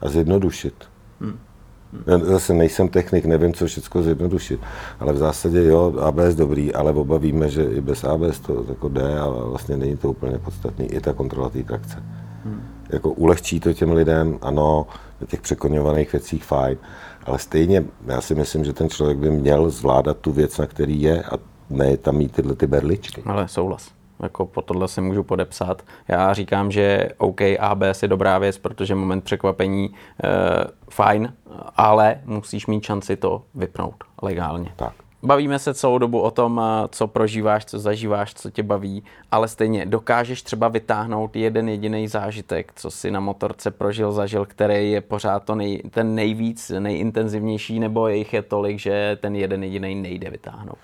[0.01, 0.75] A zjednodušit.
[1.21, 1.39] Hmm.
[2.23, 4.61] Zase nejsem technik, nevím, co všechno zjednodušit,
[5.01, 8.89] ale v zásadě jo, ABS dobrý, ale oba víme, že i bez ABS to jako
[8.89, 12.03] jde a vlastně není to úplně podstatný, i ta kontrola té trakce.
[12.45, 12.63] Hmm.
[12.89, 14.87] Jako ulehčí to těm lidem, ano,
[15.27, 16.79] těch překoňovaných věcích fajn,
[17.27, 21.03] ale stejně já si myslím, že ten člověk by měl zvládat tu věc, na který
[21.03, 21.39] je a
[21.71, 23.23] ne tam mít tyhle ty berličky.
[23.27, 23.91] Ale souhlas.
[24.25, 25.83] Jako po tohle si můžu podepsat.
[26.09, 29.95] Já říkám, že OK, ABS je dobrá věc, protože moment překvapení
[30.25, 30.29] e,
[30.91, 31.33] fajn,
[31.77, 34.73] ale musíš mít šanci to vypnout legálně.
[34.77, 34.95] Tak.
[35.25, 39.49] Bavíme se celou dobu o tom, eh, co prožíváš, co zažíváš, co tě baví, ale
[39.49, 45.01] stejně dokážeš třeba vytáhnout jeden jediný zážitek, co si na motorce prožil, zažil, který je
[45.01, 50.31] pořád to nej, ten nejvíc, nejintenzivnější, nebo jich je tolik, že ten jeden jediný nejde
[50.31, 50.79] vytáhnout?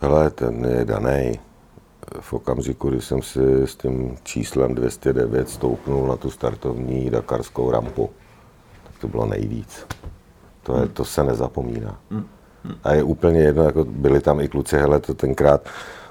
[0.00, 1.40] Hele, ten je daný
[2.20, 8.10] v okamžiku, kdy jsem si s tím číslem 209 stoupnul na tu startovní dakarskou rampu,
[8.84, 9.86] tak to bylo nejvíc.
[10.62, 11.98] To, je, to se nezapomíná.
[12.84, 15.68] A je úplně jedno, jako byli tam i kluci, hele, to tenkrát,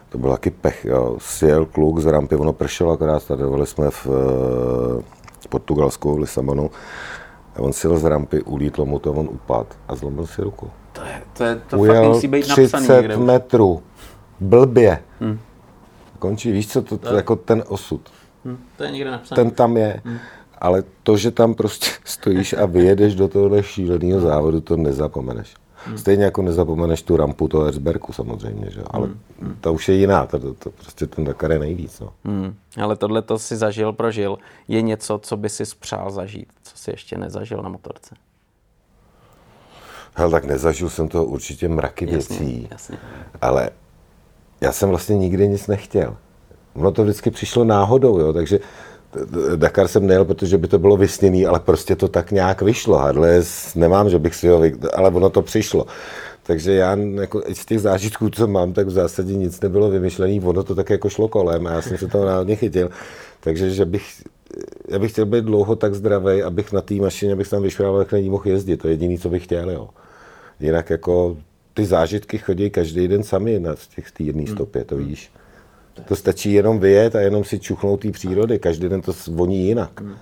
[0.09, 1.17] to byl taky pech, jo.
[1.19, 4.13] Sjel kluk z rampy, ono pršelo akorát, startovali jsme v uh,
[5.49, 6.71] Portugalsku, v Lisabonu,
[7.55, 10.69] a on sjel z rampy, ulítlo mu to, on upad a zlomil si ruku.
[10.91, 13.81] To, je, to, je, to Ujel fakt musí být 30 napsaný metrů,
[14.39, 14.99] blbě.
[15.19, 15.39] Hmm
[16.23, 16.51] končí.
[16.51, 18.01] Víš co, to, to jako ten osud.
[18.45, 19.43] Hmm, to je někde napsané.
[19.43, 20.01] Ten tam je.
[20.05, 20.17] Hmm.
[20.57, 25.53] Ale to, že tam prostě stojíš a vyjedeš do tohohle šíleného závodu, to nezapomeneš.
[25.85, 25.97] Hmm.
[25.97, 28.81] Stejně jako nezapomeneš tu rampu toho Erzberku samozřejmě, že?
[28.87, 29.57] ale hmm.
[29.61, 31.99] to už je jiná, to, to, to prostě ten Dakar je nejvíc.
[31.99, 32.13] No.
[32.23, 32.55] Hmm.
[32.81, 34.37] Ale tohle to si zažil, prožil.
[34.67, 38.15] Je něco, co by si spřál zažít, co si ještě nezažil na motorce?
[40.15, 42.97] Hele, tak nezažil jsem toho určitě mraky jasně, věcí, jasně.
[43.41, 43.69] ale
[44.63, 46.15] já jsem vlastně nikdy nic nechtěl.
[46.75, 48.59] Ono to vždycky přišlo náhodou, jo, takže
[49.55, 52.97] Dakar jsem nejel, protože by to bylo vysněný, ale prostě to tak nějak vyšlo.
[52.97, 54.61] Hadles nemám, že bych si ho,
[54.93, 55.85] ale ono to přišlo.
[56.43, 60.63] Takže já jako z těch zážitků, co mám, tak v zásadě nic nebylo vymyšlený, ono
[60.63, 62.89] to tak jako šlo kolem a já jsem se toho náhodně chytil.
[63.39, 64.23] Takže že bych,
[64.89, 68.11] já bych chtěl být dlouho tak zdravý, abych na té mašině, abych tam vyšel, jak
[68.11, 68.77] není mohl jezdit.
[68.77, 69.69] To je jediné, co bych chtěl.
[69.69, 69.89] Jo.
[70.59, 71.37] Jinak jako
[71.73, 74.55] ty zážitky chodí každý den sami na těch té jedné hmm.
[74.55, 75.31] stopě, to víš.
[76.07, 78.59] To stačí jenom vyjet a jenom si čuchnout té přírody.
[78.59, 80.01] Každý den to voní jinak.
[80.01, 80.15] Hmm.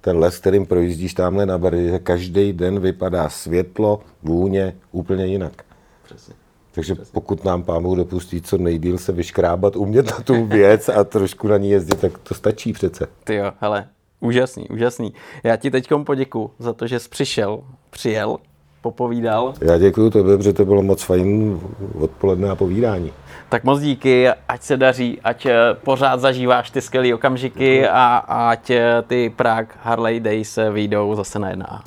[0.00, 5.64] Ten les, kterým projíždíš tamhle na Bardě, každý den vypadá světlo, vůně úplně jinak.
[6.04, 6.34] Přesně.
[6.72, 7.12] Takže Přesně.
[7.12, 11.48] pokud nám pán Bůh dopustí co nejdíl se vyškrábat, umět na tu věc a trošku
[11.48, 13.06] na ní jezdit, tak to stačí přece.
[13.24, 13.88] Ty jo, hele,
[14.20, 15.14] Úžasný, úžasný.
[15.44, 18.38] Já ti teď poděkuji za to, že jsi přišel, přijel,
[18.82, 19.54] popovídal.
[19.60, 21.60] Já děkuji tobě, protože to bylo moc fajn
[22.00, 23.12] odpoledne a povídání.
[23.48, 25.54] Tak moc díky, ať se daří, ať eh,
[25.84, 31.48] pořád zažíváš ty skvělé okamžiky a ať eh, ty Prague Harley Days vyjdou zase na
[31.48, 31.82] jedna.